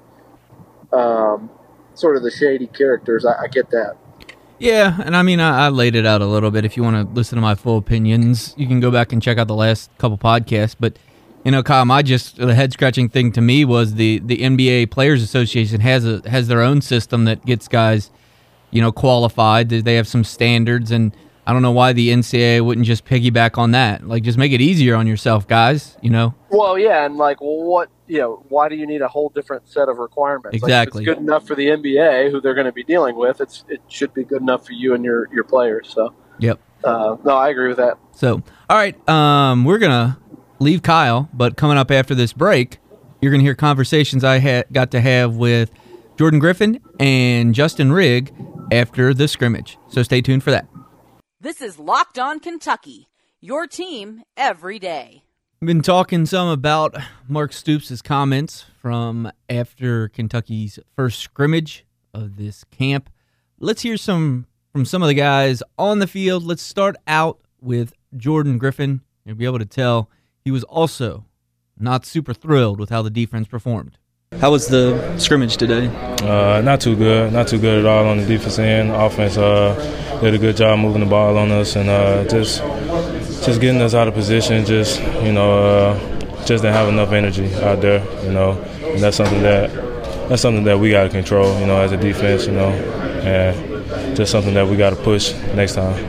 um, 0.96 1.50
sort 1.94 2.18
of 2.18 2.24
the 2.24 2.32
shady 2.32 2.68
characters. 2.68 3.26
I, 3.26 3.44
I 3.44 3.48
get 3.48 3.70
that. 3.72 3.98
Yeah, 4.58 5.02
and 5.04 5.18
I 5.18 5.22
mean, 5.22 5.42
I, 5.42 5.66
I, 5.66 5.70
laid 5.70 5.96
it 5.96 6.06
out 6.06 6.22
a 6.22 6.26
little 6.26 6.50
bit. 6.50 6.64
If 6.64 6.78
you 6.78 6.84
want 6.84 6.96
to 6.96 7.14
listen 7.14 7.36
to 7.36 7.42
my 7.42 7.56
full 7.56 7.78
opinions, 7.78 8.54
you 8.56 8.68
can 8.68 8.80
go 8.80 8.90
back 8.90 9.12
and 9.12 9.22
check 9.22 9.38
out 9.38 9.48
the 9.48 9.56
last 9.56 9.92
couple 9.98 10.18
podcasts. 10.18 10.76
But 10.80 10.98
you 11.44 11.52
know, 11.52 11.62
Kyle, 11.62 11.84
my 11.84 12.02
just 12.02 12.38
the 12.38 12.56
head 12.56 12.72
scratching 12.72 13.10
thing 13.10 13.34
to 13.34 13.42
me 13.42 13.66
was 13.66 13.96
the 13.96 14.20
the 14.20 14.38
NBA 14.38 14.92
Players 14.92 15.22
Association 15.22 15.82
has 15.82 16.06
a 16.06 16.22
has 16.30 16.48
their 16.48 16.62
own 16.62 16.82
system 16.82 17.26
that 17.26 17.46
gets 17.46 17.68
guys, 17.68 18.12
you 18.72 18.82
know, 18.82 18.94
qualified. 18.94 19.70
They 19.70 19.96
have 19.96 20.08
some 20.08 20.24
standards, 20.24 20.90
and 20.90 21.14
I 21.48 21.54
don't 21.54 21.62
know 21.62 21.72
why 21.72 21.94
the 21.94 22.10
NCAA 22.10 22.66
wouldn't 22.66 22.88
just 22.88 23.06
piggyback 23.06 23.58
on 23.58 23.72
that. 23.72 24.08
Like, 24.08 24.24
just 24.24 24.38
make 24.38 24.52
it 24.52 24.62
easier 24.62 24.96
on 24.96 25.06
yourself, 25.06 25.48
guys. 25.48 25.98
You 26.02 26.10
know. 26.10 26.34
Well, 26.50 26.78
yeah, 26.78 27.06
and 27.06 27.18
like, 27.18 27.42
well, 27.42 27.64
what 27.64 27.90
you 28.08 28.20
know, 28.20 28.44
why 28.50 28.70
do 28.70 28.76
you 28.76 28.88
need 28.88 29.02
a 29.02 29.08
whole 29.08 29.30
different 29.30 29.68
set 29.68 29.90
of 29.90 29.98
requirements? 29.98 30.56
Exactly. 30.56 31.02
Like, 31.02 31.10
it's 31.10 31.18
good 31.18 31.24
enough 31.24 31.48
for 31.48 31.56
the 31.56 31.68
NBA, 31.68 32.32
who 32.32 32.42
they're 32.42 32.54
going 32.54 32.66
to 32.66 32.72
be 32.72 32.84
dealing 32.84 33.16
with. 33.16 33.42
It's 33.42 33.64
it 33.70 33.82
should 33.88 34.14
be 34.14 34.24
good 34.24 34.42
enough 34.42 34.66
for 34.66 34.74
you 34.74 34.94
and 34.94 35.04
your 35.04 35.30
your 35.34 35.44
players. 35.44 35.90
So. 35.94 36.14
Yep. 36.40 36.60
Uh, 36.84 37.18
no, 37.24 37.36
I 37.36 37.50
agree 37.50 37.68
with 37.68 37.78
that. 37.78 37.98
So, 38.12 38.44
all 38.70 38.78
right, 38.78 39.10
um, 39.10 39.66
we're 39.66 39.80
gonna 39.80 40.20
leave 40.60 40.84
Kyle, 40.84 41.30
but 41.34 41.58
coming 41.58 41.78
up 41.78 41.90
after 41.90 42.14
this 42.14 42.32
break, 42.34 42.78
you're 43.22 43.32
gonna 43.32 43.44
hear 43.44 43.56
conversations 43.56 44.24
I 44.24 44.38
had 44.40 44.66
got 44.72 44.92
to 44.92 45.02
have 45.02 45.36
with 45.36 45.72
Jordan 46.18 46.40
Griffin 46.40 46.80
and 47.00 47.56
Justin 47.56 47.92
Rigg 47.92 48.34
after 48.72 49.14
the 49.14 49.28
scrimmage. 49.28 49.78
So 49.90 50.04
stay 50.04 50.22
tuned 50.22 50.44
for 50.44 50.52
that. 50.52 50.68
This 51.42 51.62
is 51.62 51.78
Locked 51.78 52.18
On 52.18 52.40
Kentucky, 52.40 53.10
your 53.42 53.68
team 53.68 54.24
every 54.38 54.80
day. 54.80 55.24
Been 55.60 55.82
talking 55.82 56.26
some 56.26 56.48
about 56.48 56.96
Mark 57.28 57.52
Stoops' 57.52 58.02
comments 58.02 58.64
from 58.82 59.30
after 59.50 60.08
Kentucky's 60.08 60.80
first 60.96 61.20
scrimmage 61.20 61.86
of 62.14 62.38
this 62.38 62.64
camp. 62.64 63.10
Let's 63.60 63.82
hear 63.82 63.98
some 63.98 64.48
from 64.72 64.86
some 64.86 65.04
of 65.04 65.10
the 65.10 65.14
guys 65.14 65.62
on 65.78 66.00
the 66.00 66.08
field. 66.08 66.44
Let's 66.44 66.64
start 66.64 66.96
out 67.06 67.42
with 67.60 67.94
Jordan 68.16 68.58
Griffin. 68.58 69.02
You'll 69.26 69.36
be 69.36 69.46
able 69.46 69.60
to 69.60 69.66
tell 69.66 70.10
he 70.40 70.52
was 70.52 70.64
also 70.64 71.26
not 71.78 72.06
super 72.06 72.34
thrilled 72.34 72.80
with 72.80 72.90
how 72.90 73.02
the 73.02 73.10
defense 73.10 73.50
performed. 73.50 73.98
How 74.40 74.52
was 74.52 74.68
the 74.68 75.18
scrimmage 75.18 75.58
today? 75.58 75.88
Uh, 76.22 76.62
not 76.62 76.82
too 76.82 76.96
good. 76.96 77.32
Not 77.32 77.48
too 77.48 77.58
good 77.58 77.80
at 77.80 77.86
all 77.86 78.06
on 78.08 78.18
the 78.18 78.26
defense 78.26 78.60
end. 78.60 78.92
Offense 78.92 79.38
uh, 79.38 80.20
did 80.22 80.34
a 80.34 80.38
good 80.38 80.58
job 80.58 80.80
moving 80.80 81.00
the 81.00 81.08
ball 81.08 81.38
on 81.38 81.52
us 81.52 81.76
and 81.76 81.90
uh, 81.90 82.26
just 82.26 82.62
just 83.46 83.62
getting 83.62 83.82
us 83.82 83.94
out 83.94 84.08
of 84.08 84.14
position. 84.14 84.66
Just 84.66 85.02
you 85.24 85.32
know, 85.32 85.64
uh, 85.64 86.00
just 86.46 86.64
didn't 86.64 86.74
have 86.74 86.90
enough 86.90 87.12
energy 87.12 87.54
out 87.56 87.82
there. 87.82 88.04
You 88.26 88.34
know, 88.34 88.52
and 88.82 89.02
that's 89.02 89.18
something 89.18 89.42
that 89.42 89.72
that's 90.28 90.42
something 90.42 90.66
that 90.66 90.80
we 90.80 90.92
got 90.92 91.04
to 91.04 91.10
control. 91.10 91.58
You 91.60 91.68
know, 91.68 91.80
as 91.82 91.94
a 91.94 91.98
defense. 91.98 92.46
You 92.46 92.54
know, 92.54 92.70
and 92.70 94.18
just 94.18 94.32
something 94.32 94.54
that 94.54 94.68
we 94.68 94.76
got 94.76 94.90
to 94.90 94.96
push 94.98 95.34
next 95.56 95.76
time. 95.76 96.04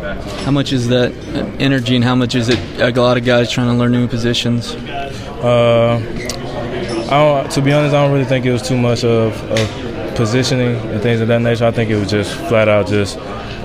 How 0.44 0.50
much 0.50 0.72
is 0.72 0.88
that 0.88 1.12
energy, 1.60 1.94
and 1.94 2.04
how 2.04 2.16
much 2.16 2.34
is 2.34 2.48
it? 2.48 2.58
A 2.80 2.90
lot 3.00 3.16
of 3.16 3.24
guys 3.24 3.50
trying 3.50 3.68
to 3.68 3.74
learn 3.74 3.92
new 3.92 4.08
positions. 4.08 4.74
Uh, 7.08 7.46
to 7.48 7.62
be 7.62 7.72
honest, 7.72 7.94
I 7.94 8.02
don't 8.02 8.12
really 8.12 8.24
think 8.24 8.44
it 8.46 8.52
was 8.52 8.62
too 8.62 8.76
much 8.76 9.04
of, 9.04 9.32
of 9.52 10.16
positioning 10.16 10.76
and 10.90 11.00
things 11.00 11.20
of 11.20 11.28
that 11.28 11.40
nature. 11.40 11.64
I 11.64 11.70
think 11.70 11.90
it 11.90 11.96
was 11.96 12.10
just 12.10 12.34
flat 12.48 12.68
out 12.68 12.88
just 12.88 13.16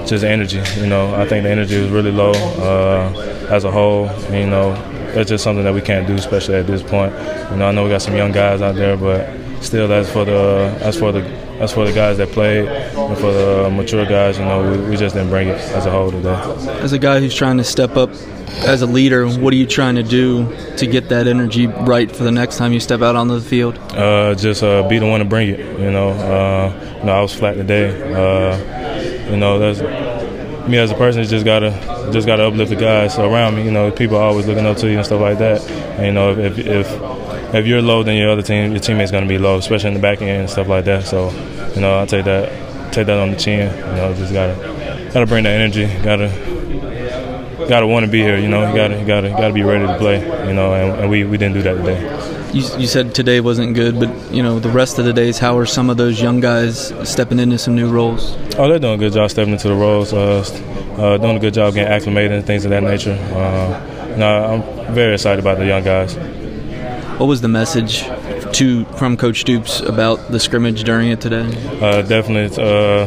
just 0.08 0.24
energy. 0.24 0.62
You 0.80 0.88
know, 0.88 1.14
I 1.16 1.28
think 1.28 1.44
the 1.44 1.50
energy 1.50 1.82
was 1.82 1.90
really 1.90 2.12
low 2.12 2.32
uh, 2.32 3.48
as 3.50 3.64
a 3.64 3.72
whole. 3.72 4.06
You 4.32 4.46
know, 4.46 4.74
that's 5.14 5.30
just 5.30 5.44
something 5.44 5.64
that 5.64 5.74
we 5.74 5.82
can't 5.82 6.06
do, 6.06 6.14
especially 6.16 6.56
at 6.56 6.68
this 6.68 6.84
point. 6.84 7.14
You 7.52 7.58
know, 7.58 7.68
I 7.68 7.72
know 7.72 7.84
we 7.84 7.90
got 7.90 8.02
some 8.02 8.16
young 8.16 8.32
guys 8.32 8.62
out 8.62 8.76
there, 8.76 8.96
but 8.96 9.28
still, 9.62 9.92
as 9.92 10.12
for 10.12 10.26
the 10.26 10.78
as 10.82 11.00
for 11.00 11.12
the 11.12 11.22
that's 11.62 11.74
for 11.74 11.86
the 11.86 11.94
guys 11.94 12.18
that 12.18 12.30
played, 12.30 12.68
and 12.68 13.18
for 13.20 13.32
the 13.32 13.70
mature 13.70 14.04
guys, 14.08 14.40
you 14.40 14.46
know, 14.46 14.72
we, 14.72 14.90
we 14.90 14.98
just 14.98 15.14
didn't 15.14 15.30
bring 15.30 15.48
it 15.48 15.60
as 15.60 15.86
a 15.86 15.92
whole 15.92 16.10
today. 16.10 16.34
As 16.82 16.92
a 16.92 16.98
guy 16.98 17.20
who's 17.20 17.36
trying 17.36 17.58
to 17.58 17.64
step 17.64 17.98
up 17.98 18.10
as 18.66 18.82
a 18.82 18.88
leader, 18.88 19.30
what 19.30 19.54
are 19.54 19.58
you 19.58 19.68
trying 19.68 19.94
to 19.94 20.02
do 20.02 20.52
to 20.78 20.88
get 20.88 21.10
that 21.10 21.28
energy 21.28 21.68
right 21.68 22.12
for 22.12 22.24
the 22.24 22.32
next 22.32 22.58
time 22.58 22.74
you 22.74 22.80
step 22.80 23.02
out 23.02 23.16
onto 23.16 23.36
the 23.36 23.46
field? 23.48 23.78
Uh, 23.92 24.34
just 24.34 24.64
uh, 24.64 24.88
be 24.90 24.98
the 24.98 25.06
one 25.06 25.20
to 25.20 25.26
bring 25.26 25.50
it. 25.50 25.60
You 25.60 25.92
know, 25.92 26.10
uh, 26.10 26.98
you 26.98 27.06
know, 27.06 27.14
I 27.14 27.22
was 27.22 27.36
flat 27.36 27.54
today. 27.54 27.90
Uh, 28.12 29.30
you 29.30 29.38
know, 29.38 29.60
that's 29.60 29.82
me 30.68 30.80
as 30.80 30.90
a 30.90 30.96
person. 30.96 31.24
Just 31.26 31.46
gotta, 31.46 32.10
just 32.12 32.26
gotta 32.26 32.48
uplift 32.48 32.72
the 32.72 32.76
guys 32.76 33.20
around 33.20 33.56
me. 33.56 33.66
You 33.66 33.72
know, 33.72 33.92
people 33.92 34.18
are 34.18 34.24
always 34.24 34.48
looking 34.48 34.66
up 34.66 34.78
to 34.78 34.90
you 34.90 34.98
and 34.98 35.06
stuff 35.06 35.22
like 35.22 35.38
that. 35.38 35.62
And, 35.70 36.08
you 36.08 36.12
know, 36.12 36.32
if, 36.32 36.58
if 36.58 36.88
if 36.92 37.31
you're 37.54 37.82
low, 37.82 38.04
then 38.04 38.18
your 38.18 38.30
other 38.30 38.42
team, 38.42 38.72
your 38.72 38.80
teammate's 38.80 39.12
gonna 39.12 39.28
be 39.28 39.38
low, 39.38 39.58
especially 39.58 39.90
in 39.90 39.94
the 39.94 40.00
back 40.00 40.22
end 40.22 40.42
and 40.42 40.50
stuff 40.50 40.68
like 40.68 40.86
that. 40.86 41.06
So, 41.06 41.30
you 41.76 41.82
know, 41.82 42.00
I 42.00 42.06
take 42.06 42.26
that, 42.26 42.94
take 42.94 43.08
that 43.08 43.20
on 43.20 43.32
the 43.32 43.38
chin. 43.38 43.74
You 43.76 43.96
know, 43.96 44.14
just 44.16 44.34
gotta, 44.34 45.10
gotta 45.14 45.26
bring 45.26 45.44
that 45.44 45.60
energy. 45.60 45.88
Gotta 46.04 46.30
gotta 47.68 47.88
want 47.88 48.06
to 48.06 48.12
be 48.12 48.20
here. 48.20 48.38
You 48.38 48.50
know, 48.50 48.68
you 48.68 48.76
gotta, 48.76 49.00
you 49.00 49.06
gotta, 49.06 49.30
gotta 49.30 49.54
be 49.54 49.64
ready 49.64 49.86
to 49.86 49.98
play. 49.98 50.20
You 50.48 50.54
know, 50.54 50.74
and, 50.74 51.02
and 51.02 51.10
we, 51.10 51.24
we 51.24 51.38
didn't 51.38 51.56
do 51.56 51.62
that 51.64 51.76
today. 51.76 52.52
You, 52.54 52.64
you 52.80 52.88
said 52.88 53.16
today 53.16 53.40
wasn't 53.40 53.76
good, 53.76 53.98
but 53.98 54.34
you 54.34 54.44
know 54.44 54.60
the 54.60 54.70
rest 54.70 55.00
of 55.00 55.06
the 55.06 55.14
days. 55.14 55.40
How 55.40 55.58
are 55.58 55.66
some 55.66 55.90
of 55.90 55.98
those 55.98 56.22
young 56.22 56.42
guys 56.42 56.94
stepping 57.10 57.40
into 57.40 57.58
some 57.58 57.76
new 57.76 57.90
roles? 57.90 58.36
Oh, 58.58 58.68
they're 58.68 58.80
doing 58.80 58.96
a 58.96 58.98
good 58.98 59.14
job 59.14 59.30
stepping 59.30 59.54
into 59.54 59.70
the 59.70 59.76
roles, 59.76 60.12
uh, 60.12 60.40
uh, 60.98 61.18
doing 61.18 61.38
a 61.38 61.40
good 61.40 61.54
job 61.54 61.74
getting 61.74 61.92
acclimated 61.92 62.34
and 62.34 62.46
things 62.46 62.66
of 62.66 62.72
that 62.72 62.84
nature. 62.84 63.18
Uh, 63.34 64.16
no, 64.18 64.28
I'm 64.28 64.94
very 64.94 65.14
excited 65.14 65.40
about 65.40 65.58
the 65.58 65.66
young 65.66 65.84
guys. 65.84 66.18
What 67.22 67.28
was 67.28 67.42
the 67.42 67.48
message 67.48 68.02
to 68.58 68.84
from 68.98 69.16
Coach 69.16 69.42
Stoops 69.42 69.80
about 69.80 70.32
the 70.32 70.40
scrimmage 70.40 70.84
during 70.84 71.10
it 71.10 71.22
today? 71.22 71.46
Uh, 71.80 72.02
definitely, 72.02 72.48
uh, 72.58 73.06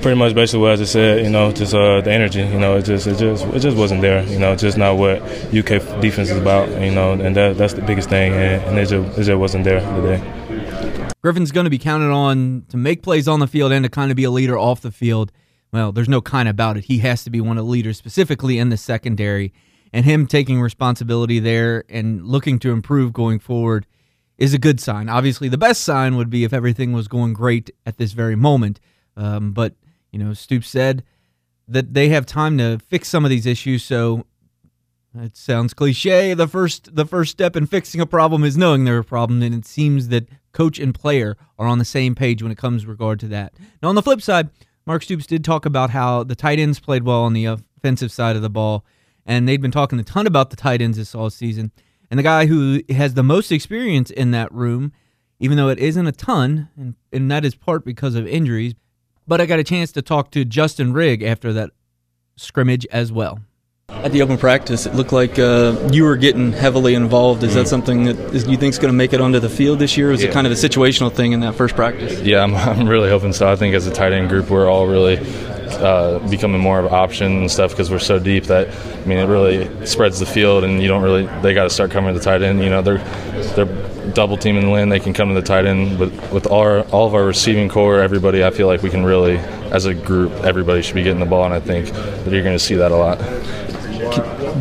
pretty 0.00 0.18
much 0.18 0.34
basically 0.34 0.60
what 0.60 0.72
I 0.72 0.76
just 0.76 0.92
said. 0.94 1.22
You 1.22 1.30
know, 1.30 1.52
just 1.52 1.74
uh, 1.74 2.00
the 2.00 2.10
energy. 2.10 2.40
You 2.40 2.58
know, 2.58 2.78
it 2.78 2.86
just 2.86 3.06
it 3.06 3.18
just 3.18 3.44
it 3.44 3.60
just 3.60 3.76
wasn't 3.76 4.00
there. 4.00 4.24
You 4.24 4.38
know, 4.38 4.56
just 4.56 4.78
not 4.78 4.96
what 4.96 5.20
UK 5.54 6.00
defense 6.00 6.30
is 6.30 6.38
about. 6.38 6.70
You 6.80 6.90
know, 6.90 7.12
and 7.12 7.36
that 7.36 7.58
that's 7.58 7.74
the 7.74 7.82
biggest 7.82 8.08
thing, 8.08 8.32
and, 8.32 8.62
and 8.62 8.78
it, 8.78 8.88
just, 8.88 9.18
it 9.18 9.24
just 9.24 9.38
wasn't 9.38 9.64
there 9.64 9.80
today. 9.80 11.12
Griffin's 11.20 11.52
going 11.52 11.64
to 11.64 11.70
be 11.70 11.78
counted 11.78 12.12
on 12.12 12.64
to 12.70 12.78
make 12.78 13.02
plays 13.02 13.28
on 13.28 13.40
the 13.40 13.46
field 13.46 13.72
and 13.72 13.84
to 13.84 13.90
kind 13.90 14.10
of 14.10 14.16
be 14.16 14.24
a 14.24 14.30
leader 14.30 14.56
off 14.56 14.80
the 14.80 14.90
field. 14.90 15.32
Well, 15.70 15.92
there's 15.92 16.08
no 16.08 16.22
kind 16.22 16.48
about 16.48 16.78
it. 16.78 16.84
He 16.84 17.00
has 17.00 17.24
to 17.24 17.30
be 17.30 17.42
one 17.42 17.58
of 17.58 17.66
the 17.66 17.70
leaders, 17.70 17.98
specifically 17.98 18.58
in 18.58 18.70
the 18.70 18.78
secondary. 18.78 19.52
And 19.92 20.04
him 20.04 20.26
taking 20.26 20.60
responsibility 20.60 21.38
there 21.38 21.84
and 21.88 22.26
looking 22.26 22.58
to 22.60 22.72
improve 22.72 23.12
going 23.12 23.38
forward 23.38 23.86
is 24.38 24.52
a 24.52 24.58
good 24.58 24.80
sign. 24.80 25.08
Obviously, 25.08 25.48
the 25.48 25.58
best 25.58 25.82
sign 25.82 26.16
would 26.16 26.30
be 26.30 26.44
if 26.44 26.52
everything 26.52 26.92
was 26.92 27.06
going 27.06 27.32
great 27.32 27.70
at 27.86 27.98
this 27.98 28.12
very 28.12 28.34
moment. 28.34 28.80
Um, 29.16 29.52
but, 29.52 29.74
you 30.10 30.18
know, 30.18 30.34
Stoops 30.34 30.68
said 30.68 31.04
that 31.68 31.94
they 31.94 32.08
have 32.08 32.26
time 32.26 32.58
to 32.58 32.78
fix 32.78 33.08
some 33.08 33.24
of 33.24 33.30
these 33.30 33.46
issues. 33.46 33.84
So 33.84 34.26
it 35.16 35.36
sounds 35.36 35.74
cliche. 35.74 36.34
The 36.34 36.48
first 36.48 36.96
the 36.96 37.06
first 37.06 37.30
step 37.30 37.54
in 37.54 37.66
fixing 37.66 38.00
a 38.00 38.06
problem 38.06 38.42
is 38.42 38.56
knowing 38.56 38.84
they're 38.84 38.98
a 38.98 39.04
problem, 39.04 39.42
and 39.42 39.54
it 39.54 39.64
seems 39.64 40.08
that 40.08 40.28
coach 40.52 40.78
and 40.78 40.94
player 40.94 41.36
are 41.58 41.68
on 41.68 41.78
the 41.78 41.84
same 41.84 42.14
page 42.14 42.42
when 42.42 42.50
it 42.50 42.58
comes 42.58 42.86
regard 42.86 43.20
to 43.20 43.28
that. 43.28 43.54
Now, 43.82 43.88
on 43.90 43.94
the 43.94 44.02
flip 44.02 44.20
side, 44.20 44.50
Mark 44.86 45.02
Stoops 45.02 45.26
did 45.26 45.44
talk 45.44 45.66
about 45.66 45.90
how 45.90 46.24
the 46.24 46.34
tight 46.34 46.58
ends 46.58 46.80
played 46.80 47.04
well 47.04 47.22
on 47.22 47.32
the 47.32 47.44
offensive 47.44 48.10
side 48.10 48.36
of 48.36 48.42
the 48.42 48.50
ball, 48.50 48.84
and 49.26 49.48
they'd 49.48 49.60
been 49.62 49.70
talking 49.70 49.98
a 49.98 50.04
ton 50.04 50.26
about 50.26 50.50
the 50.50 50.56
tight 50.56 50.82
ends 50.82 50.98
this 50.98 51.14
all 51.14 51.30
season. 51.30 51.72
And 52.10 52.18
the 52.18 52.22
guy 52.22 52.46
who 52.46 52.82
has 52.90 53.14
the 53.14 53.22
most 53.22 53.50
experience 53.50 54.10
in 54.10 54.30
that 54.32 54.52
room, 54.52 54.92
even 55.40 55.56
though 55.56 55.68
it 55.68 55.78
isn't 55.78 56.06
a 56.06 56.12
ton, 56.12 56.68
and, 56.76 56.94
and 57.12 57.30
that 57.30 57.44
is 57.44 57.54
part 57.54 57.84
because 57.84 58.14
of 58.14 58.26
injuries, 58.26 58.74
but 59.26 59.40
I 59.40 59.46
got 59.46 59.58
a 59.58 59.64
chance 59.64 59.90
to 59.92 60.02
talk 60.02 60.30
to 60.32 60.44
Justin 60.44 60.92
Rigg 60.92 61.22
after 61.22 61.52
that 61.54 61.70
scrimmage 62.36 62.86
as 62.92 63.10
well. 63.10 63.40
At 63.88 64.12
the 64.12 64.22
open 64.22 64.38
practice, 64.38 64.86
it 64.86 64.94
looked 64.94 65.12
like 65.12 65.38
uh, 65.38 65.88
you 65.92 66.04
were 66.04 66.16
getting 66.16 66.52
heavily 66.52 66.94
involved. 66.94 67.42
Is 67.42 67.54
that 67.54 67.68
something 67.68 68.04
that 68.04 68.16
is, 68.34 68.46
you 68.46 68.56
think 68.56 68.72
is 68.72 68.78
going 68.78 68.92
to 68.92 68.96
make 68.96 69.12
it 69.12 69.20
onto 69.20 69.40
the 69.40 69.48
field 69.48 69.78
this 69.78 69.96
year? 69.96 70.10
Or 70.10 70.12
is 70.12 70.22
it 70.22 70.28
Yeah. 70.28 70.32
kind 70.32 70.46
of 70.46 70.52
a 70.52 70.56
situational 70.56 71.12
thing 71.12 71.32
in 71.32 71.40
that 71.40 71.54
first 71.54 71.74
practice? 71.74 72.20
Yeah, 72.22 72.42
I'm, 72.42 72.54
I'm 72.54 72.88
really 72.88 73.08
hoping 73.10 73.32
so. 73.32 73.50
I 73.50 73.56
think 73.56 73.74
as 73.74 73.86
a 73.86 73.92
tight 73.92 74.12
end 74.12 74.28
group, 74.30 74.50
we're 74.50 74.68
all 74.70 74.86
really 74.86 75.16
uh, 75.74 76.18
becoming 76.30 76.60
more 76.60 76.78
of 76.78 76.86
an 76.86 76.94
option 76.94 77.32
and 77.38 77.50
stuff 77.50 77.70
because 77.70 77.90
we're 77.90 77.98
so 77.98 78.18
deep 78.18 78.44
that 78.44 78.68
I 78.68 79.04
mean 79.06 79.18
it 79.18 79.26
really 79.26 79.86
spreads 79.86 80.18
the 80.20 80.26
field, 80.26 80.64
and 80.64 80.82
you 80.82 80.88
don't 80.88 81.02
really 81.02 81.26
they 81.42 81.54
got 81.54 81.64
to 81.64 81.70
start 81.70 81.90
coming 81.90 82.12
to 82.12 82.18
the 82.18 82.24
tight 82.24 82.42
end. 82.42 82.62
You 82.62 82.70
know, 82.70 82.82
they're 82.82 82.98
they're 83.54 84.12
double 84.12 84.36
teaming 84.36 84.66
the 84.66 84.70
lane. 84.70 84.88
They 84.88 85.00
can 85.00 85.12
come 85.12 85.28
to 85.28 85.34
the 85.34 85.46
tight 85.46 85.66
end, 85.66 85.98
but 85.98 86.10
with 86.32 86.50
our 86.50 86.80
all 86.88 87.06
of 87.06 87.14
our 87.14 87.24
receiving 87.24 87.68
corps, 87.68 88.00
everybody, 88.00 88.44
I 88.44 88.50
feel 88.50 88.66
like 88.66 88.82
we 88.82 88.90
can 88.90 89.04
really, 89.04 89.36
as 89.70 89.86
a 89.86 89.94
group, 89.94 90.32
everybody 90.44 90.82
should 90.82 90.94
be 90.94 91.02
getting 91.02 91.20
the 91.20 91.26
ball, 91.26 91.44
and 91.44 91.54
I 91.54 91.60
think 91.60 91.90
that 91.90 92.32
you're 92.32 92.42
going 92.42 92.56
to 92.56 92.64
see 92.64 92.74
that 92.76 92.92
a 92.92 92.96
lot. 92.96 93.18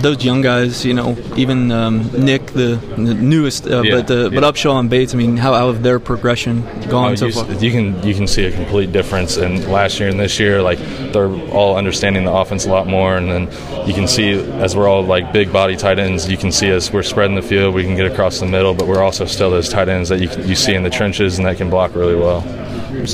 Those 0.04 0.24
young 0.24 0.42
guys, 0.42 0.84
you 0.86 0.94
know, 0.94 1.16
even 1.38 1.72
um, 1.72 2.12
Nick, 2.14 2.48
the, 2.48 2.76
the 2.98 3.14
newest, 3.14 3.66
uh, 3.68 3.82
Yeah, 3.82 3.96
but 3.96 4.08
the, 4.08 4.30
yeah. 4.30 4.40
but 4.40 4.44
Upshaw 4.54 4.78
and 4.80 4.90
Bates. 4.90 5.14
I 5.14 5.18
mean, 5.18 5.38
how, 5.38 5.54
how 5.54 5.72
have 5.72 5.82
their 5.82 6.00
progression 6.00 6.62
gone 6.90 7.14
Oh, 7.14 7.16
so 7.16 7.26
you, 7.28 7.32
far? 7.32 7.52
you 7.54 7.72
can 7.72 8.04
you 8.04 8.14
can 8.14 8.28
see 8.28 8.44
a 8.46 8.52
complete 8.52 8.92
difference 8.92 9.38
in 9.38 9.70
last 9.72 10.00
year 10.00 10.10
and 10.10 10.20
this 10.20 10.40
year. 10.40 10.62
Like 10.62 10.80
they're 11.14 11.30
all 11.52 11.78
understanding 11.78 12.26
the 12.26 12.34
offense 12.34 12.66
a 12.66 12.70
lot 12.70 12.86
more, 12.86 13.16
and 13.18 13.30
then 13.32 13.44
you 13.88 13.94
can 13.94 14.08
see 14.08 14.32
as 14.62 14.76
we're 14.76 14.90
all 14.90 15.04
like 15.04 15.32
big 15.32 15.54
body 15.54 15.76
tight 15.78 16.00
ends. 16.00 16.30
You 16.30 16.38
can 16.38 16.52
see 16.52 16.68
as 16.70 16.92
we're 16.92 17.04
spreading 17.04 17.36
the 17.36 17.42
field, 17.42 17.74
we 17.74 17.84
can 17.84 17.96
get 17.96 18.06
across 18.12 18.40
the 18.42 18.46
middle, 18.46 18.74
but 18.74 18.88
we're 18.88 19.02
also 19.02 19.26
still 19.26 19.50
those 19.52 19.70
tight 19.70 19.88
ends 19.90 20.10
that 20.10 20.20
you 20.20 20.30
you 20.44 20.56
see 20.56 20.74
in 20.76 20.84
the 20.84 20.90
trenches 20.90 21.38
and 21.38 21.48
that 21.48 21.56
can 21.58 21.70
block 21.70 21.96
really 21.96 22.16
well. 22.16 22.42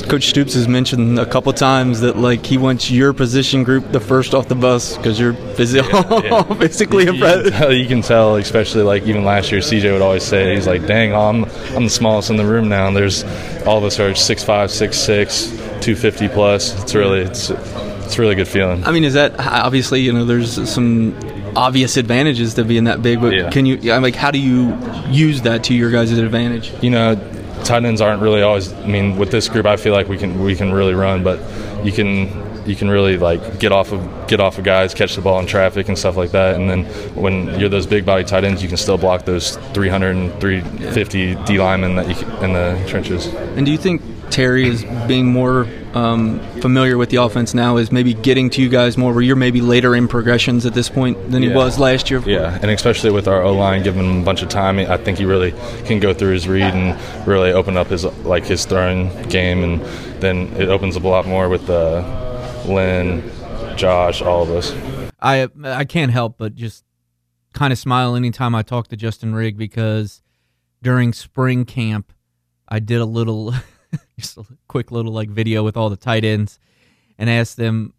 Coach 0.08 0.28
Stoops 0.28 0.52
has 0.54 0.68
mentioned 0.68 1.18
a 1.18 1.24
couple 1.24 1.50
times 1.54 2.00
that 2.02 2.16
like 2.18 2.44
he 2.44 2.58
wants 2.58 2.90
your 2.90 3.14
position 3.14 3.64
group 3.64 3.90
the 3.92 3.98
first 4.00 4.34
off 4.34 4.46
the 4.46 4.54
bus 4.54 4.94
because 4.98 5.18
you're 5.18 5.32
physio- 5.56 5.82
physically 6.80 7.04
You 7.04 7.20
can, 7.20 7.52
tell, 7.52 7.72
you 7.72 7.86
can 7.86 8.02
tell, 8.02 8.36
especially 8.36 8.82
like 8.82 9.04
even 9.04 9.24
last 9.24 9.52
year, 9.52 9.60
CJ 9.60 9.92
would 9.92 10.02
always 10.02 10.22
say, 10.22 10.54
he's 10.54 10.66
like, 10.66 10.86
"Dang, 10.86 11.14
I'm 11.14 11.44
I'm 11.76 11.84
the 11.84 11.90
smallest 11.90 12.30
in 12.30 12.36
the 12.36 12.44
room 12.46 12.68
now." 12.68 12.88
And 12.88 12.96
there's 12.96 13.24
all 13.66 13.78
of 13.78 13.84
us 13.84 13.98
are 14.00 14.10
6'5", 14.10 14.70
6'6", 14.70 15.50
250 15.82 16.28
plus. 16.28 16.82
It's 16.82 16.94
really 16.94 17.20
it's 17.20 17.50
it's 17.50 18.18
a 18.18 18.20
really 18.20 18.34
good 18.34 18.48
feeling. 18.48 18.84
I 18.84 18.92
mean, 18.92 19.04
is 19.04 19.14
that 19.14 19.38
obviously 19.38 20.00
you 20.00 20.12
know 20.12 20.24
there's 20.24 20.68
some 20.70 21.14
obvious 21.56 21.96
advantages 21.96 22.54
to 22.54 22.64
being 22.64 22.84
that 22.84 23.02
big, 23.02 23.20
but 23.20 23.32
Yeah. 23.32 23.50
can 23.50 23.66
you 23.66 23.78
yeah, 23.80 23.98
like 23.98 24.14
how 24.14 24.30
do 24.30 24.38
you 24.38 24.76
use 25.08 25.42
that 25.42 25.64
to 25.64 25.74
your 25.74 25.90
guys' 25.90 26.12
advantage? 26.12 26.72
you 26.80 26.90
know, 26.90 27.16
tight 27.64 27.84
ends 27.84 28.00
aren't 28.00 28.22
really 28.22 28.42
always. 28.42 28.72
I 28.72 28.86
mean, 28.86 29.16
with 29.16 29.30
this 29.30 29.48
group, 29.48 29.66
I 29.66 29.76
feel 29.76 29.92
like 29.92 30.08
we 30.08 30.16
can 30.16 30.42
we 30.42 30.54
can 30.56 30.72
really 30.72 30.94
run, 30.94 31.22
but 31.22 31.38
you 31.84 31.92
can 31.92 32.49
you 32.66 32.76
can 32.76 32.88
really 32.88 33.16
like 33.16 33.58
get 33.58 33.72
off 33.72 33.92
of 33.92 34.28
get 34.28 34.40
off 34.40 34.58
of 34.58 34.64
guys, 34.64 34.94
catch 34.94 35.16
the 35.16 35.22
ball 35.22 35.38
in 35.40 35.46
traffic 35.46 35.88
and 35.88 35.98
stuff 35.98 36.16
like 36.16 36.30
that. 36.32 36.56
And 36.56 36.68
then 36.68 36.84
when 37.14 37.58
you're 37.58 37.68
those 37.68 37.86
big 37.86 38.04
body 38.06 38.24
tight 38.24 38.44
ends, 38.44 38.62
you 38.62 38.68
can 38.68 38.76
still 38.76 38.98
block 38.98 39.24
those 39.24 39.56
300 39.74 40.16
and 40.16 40.40
350 40.40 41.34
D 41.44 41.58
linemen 41.58 41.96
that 41.96 42.08
you 42.08 42.14
can, 42.14 42.44
in 42.44 42.52
the 42.52 42.84
trenches. 42.88 43.26
And 43.26 43.66
do 43.66 43.72
you 43.72 43.78
think 43.78 44.02
Terry 44.30 44.68
is 44.68 44.84
being 45.08 45.26
more 45.26 45.66
um, 45.92 46.38
familiar 46.60 46.96
with 46.96 47.10
the 47.10 47.16
offense 47.16 47.52
now? 47.52 47.76
Is 47.78 47.90
maybe 47.90 48.14
getting 48.14 48.48
to 48.50 48.62
you 48.62 48.68
guys 48.68 48.96
more, 48.96 49.12
where 49.12 49.22
you're 49.22 49.36
maybe 49.36 49.60
later 49.60 49.94
in 49.94 50.08
progressions 50.08 50.64
at 50.66 50.74
this 50.74 50.88
point 50.88 51.30
than 51.30 51.42
he 51.42 51.48
was 51.48 51.78
last 51.78 52.10
year? 52.10 52.20
Yeah, 52.20 52.58
and 52.62 52.70
especially 52.70 53.10
with 53.10 53.26
our 53.26 53.42
O 53.42 53.52
line, 53.52 53.82
giving 53.82 54.04
him 54.04 54.22
a 54.22 54.24
bunch 54.24 54.42
of 54.42 54.48
time, 54.48 54.78
I 54.78 54.96
think 54.96 55.18
he 55.18 55.24
really 55.24 55.52
can 55.84 55.98
go 55.98 56.14
through 56.14 56.32
his 56.32 56.46
read 56.46 56.74
and 56.74 57.26
really 57.26 57.52
open 57.52 57.76
up 57.76 57.88
his 57.88 58.04
like 58.24 58.44
his 58.44 58.64
throwing 58.64 59.10
game, 59.24 59.64
and 59.64 59.80
then 60.20 60.52
it 60.56 60.68
opens 60.68 60.96
up 60.96 61.04
a 61.04 61.08
lot 61.08 61.26
more 61.26 61.48
with 61.48 61.68
uh, 61.68 62.02
Lynn, 62.70 63.22
Josh, 63.76 64.22
all 64.22 64.42
of 64.42 64.50
us. 64.50 64.72
I 65.20 65.48
I 65.64 65.84
can't 65.84 66.12
help 66.12 66.38
but 66.38 66.54
just 66.54 66.84
kind 67.52 67.72
of 67.72 67.78
smile 67.78 68.14
anytime 68.14 68.54
I 68.54 68.62
talk 68.62 68.88
to 68.88 68.96
Justin 68.96 69.34
Rigg 69.34 69.56
because 69.56 70.22
during 70.82 71.12
spring 71.12 71.64
camp 71.64 72.12
I 72.68 72.78
did 72.78 73.00
a 73.00 73.04
little 73.04 73.52
just 74.18 74.38
a 74.38 74.44
quick 74.68 74.90
little 74.90 75.12
like 75.12 75.28
video 75.28 75.62
with 75.62 75.76
all 75.76 75.90
the 75.90 75.96
tight 75.96 76.24
ends 76.24 76.58
and 77.18 77.28
asked 77.28 77.56
them 77.56 77.92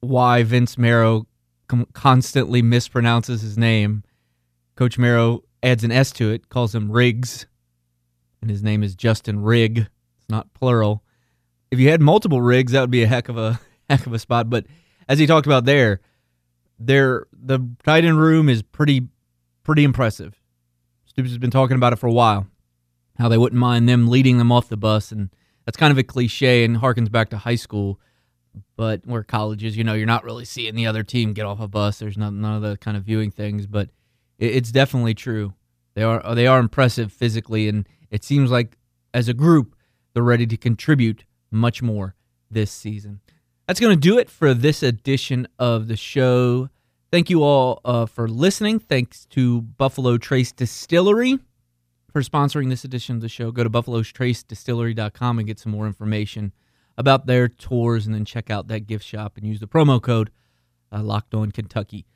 why 0.00 0.42
Vince 0.42 0.78
Marrow 0.78 1.26
com- 1.68 1.86
constantly 1.92 2.62
mispronounces 2.62 3.42
his 3.42 3.58
name. 3.58 4.04
Coach 4.74 4.98
Marrow 4.98 5.42
adds 5.62 5.84
an 5.84 5.92
S 5.92 6.12
to 6.12 6.30
it, 6.30 6.48
calls 6.48 6.74
him 6.74 6.90
Riggs, 6.90 7.46
and 8.40 8.50
his 8.50 8.62
name 8.62 8.82
is 8.82 8.94
Justin 8.94 9.42
Rigg. 9.42 9.78
It's 9.78 10.28
not 10.28 10.52
plural. 10.54 11.02
If 11.70 11.78
you 11.78 11.90
had 11.90 12.00
multiple 12.00 12.40
rigs, 12.40 12.72
that 12.72 12.80
would 12.80 12.90
be 12.90 13.02
a 13.02 13.06
heck 13.06 13.28
of 13.28 13.36
a 13.36 13.60
heck 13.88 14.06
of 14.06 14.12
a 14.12 14.18
spot. 14.18 14.50
But 14.50 14.66
as 15.08 15.18
he 15.18 15.26
talked 15.26 15.46
about 15.46 15.64
there, 15.64 16.00
there 16.78 17.26
the 17.32 17.60
tight 17.84 18.04
end 18.04 18.20
room 18.20 18.48
is 18.48 18.62
pretty 18.62 19.08
pretty 19.64 19.84
impressive. 19.84 20.40
Stoops 21.06 21.30
has 21.30 21.38
been 21.38 21.50
talking 21.50 21.76
about 21.76 21.92
it 21.92 21.96
for 21.96 22.06
a 22.06 22.12
while. 22.12 22.46
How 23.18 23.28
they 23.28 23.38
wouldn't 23.38 23.58
mind 23.58 23.88
them 23.88 24.08
leading 24.08 24.38
them 24.38 24.52
off 24.52 24.68
the 24.68 24.76
bus, 24.76 25.10
and 25.10 25.30
that's 25.64 25.76
kind 25.76 25.90
of 25.90 25.98
a 25.98 26.04
cliche 26.04 26.64
and 26.64 26.76
harkens 26.76 27.10
back 27.10 27.30
to 27.30 27.38
high 27.38 27.56
school. 27.56 27.98
But 28.76 29.06
where 29.06 29.24
colleges, 29.24 29.76
you 29.76 29.84
know, 29.84 29.94
you're 29.94 30.06
not 30.06 30.24
really 30.24 30.44
seeing 30.44 30.74
the 30.74 30.86
other 30.86 31.02
team 31.02 31.32
get 31.32 31.46
off 31.46 31.60
a 31.60 31.68
bus. 31.68 31.98
There's 31.98 32.16
not 32.16 32.32
none 32.32 32.56
of 32.56 32.62
the 32.62 32.76
kind 32.76 32.96
of 32.96 33.04
viewing 33.04 33.30
things, 33.30 33.66
but 33.66 33.90
it, 34.38 34.54
it's 34.54 34.72
definitely 34.72 35.14
true. 35.14 35.54
They 35.94 36.02
are 36.02 36.34
they 36.34 36.46
are 36.46 36.60
impressive 36.60 37.12
physically, 37.12 37.68
and 37.68 37.88
it 38.10 38.22
seems 38.22 38.50
like 38.50 38.76
as 39.12 39.28
a 39.28 39.34
group 39.34 39.74
they're 40.14 40.22
ready 40.22 40.46
to 40.46 40.56
contribute 40.56 41.24
much 41.50 41.82
more 41.82 42.14
this 42.50 42.70
season. 42.70 43.20
That's 43.68 43.80
going 43.80 43.94
to 43.94 44.00
do 44.00 44.16
it 44.16 44.30
for 44.30 44.54
this 44.54 44.82
edition 44.82 45.46
of 45.58 45.88
the 45.88 45.96
show. 45.96 46.70
Thank 47.12 47.28
you 47.28 47.42
all 47.42 47.82
uh, 47.84 48.06
for 48.06 48.26
listening. 48.26 48.78
Thanks 48.78 49.26
to 49.26 49.60
Buffalo 49.60 50.16
Trace 50.16 50.52
Distillery 50.52 51.38
for 52.10 52.22
sponsoring 52.22 52.70
this 52.70 52.84
edition 52.84 53.16
of 53.16 53.20
the 53.20 53.28
show. 53.28 53.52
Go 53.52 53.62
to 53.64 53.68
buffalotracedistillery.com 53.68 55.38
and 55.38 55.46
get 55.46 55.58
some 55.58 55.70
more 55.70 55.86
information 55.86 56.54
about 56.96 57.26
their 57.26 57.46
tours 57.46 58.06
and 58.06 58.14
then 58.14 58.24
check 58.24 58.50
out 58.50 58.68
that 58.68 58.86
gift 58.86 59.04
shop 59.04 59.36
and 59.36 59.46
use 59.46 59.60
the 59.60 59.68
promo 59.68 60.00
code 60.00 60.30
uh, 60.90 61.02
Locked 61.02 61.34
On 61.34 61.52
Kentucky. 61.52 62.06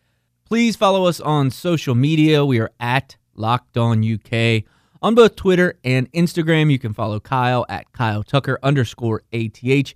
Please 0.47 0.75
follow 0.75 1.05
us 1.05 1.21
on 1.21 1.51
social 1.51 1.95
media. 1.95 2.47
We 2.47 2.61
are 2.61 2.71
at 2.81 3.19
Locked 3.35 3.77
On 3.77 4.03
UK 4.03 4.65
on 5.03 5.15
both 5.15 5.37
Twitter 5.37 5.79
and 5.85 6.11
Instagram. 6.13 6.73
You 6.73 6.79
can 6.79 6.95
follow 6.95 7.21
Kyle 7.21 7.67
at 7.69 7.93
Kyle 7.93 8.23
Tucker 8.23 8.59
underscore 8.63 9.21
ATH. 9.35 9.93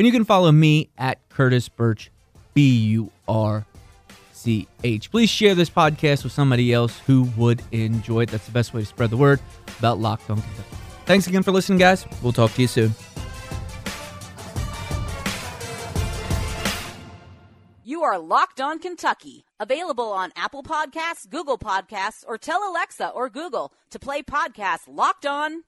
And 0.00 0.06
you 0.06 0.12
can 0.12 0.24
follow 0.24 0.50
me 0.50 0.88
at 0.96 1.18
Curtis 1.28 1.68
Burch, 1.68 2.10
B 2.54 2.74
U 2.86 3.10
R 3.28 3.66
C 4.32 4.66
H. 4.82 5.10
Please 5.10 5.28
share 5.28 5.54
this 5.54 5.68
podcast 5.68 6.24
with 6.24 6.32
somebody 6.32 6.72
else 6.72 6.98
who 7.00 7.24
would 7.36 7.60
enjoy 7.70 8.22
it. 8.22 8.30
That's 8.30 8.46
the 8.46 8.52
best 8.52 8.72
way 8.72 8.80
to 8.80 8.86
spread 8.86 9.10
the 9.10 9.18
word 9.18 9.40
about 9.78 9.98
Locked 9.98 10.30
On 10.30 10.40
Kentucky. 10.40 10.76
Thanks 11.04 11.26
again 11.26 11.42
for 11.42 11.50
listening, 11.50 11.78
guys. 11.78 12.06
We'll 12.22 12.32
talk 12.32 12.50
to 12.54 12.62
you 12.62 12.66
soon. 12.66 12.94
You 17.84 18.02
are 18.02 18.18
Locked 18.18 18.62
On 18.62 18.78
Kentucky, 18.78 19.44
available 19.58 20.12
on 20.12 20.32
Apple 20.34 20.62
Podcasts, 20.62 21.28
Google 21.28 21.58
Podcasts, 21.58 22.24
or 22.26 22.38
tell 22.38 22.66
Alexa 22.66 23.10
or 23.10 23.28
Google 23.28 23.74
to 23.90 23.98
play 23.98 24.22
podcast 24.22 24.88
Locked 24.88 25.26
On. 25.26 25.64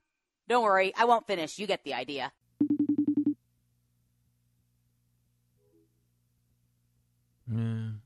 Don't 0.49 0.65
worry, 0.65 0.95
I 0.97 1.05
won't 1.05 1.27
finish. 1.27 1.59
You 1.59 1.67
get 1.67 1.85
the 1.85 1.93
idea. 1.93 2.33
Yeah. 7.53 8.02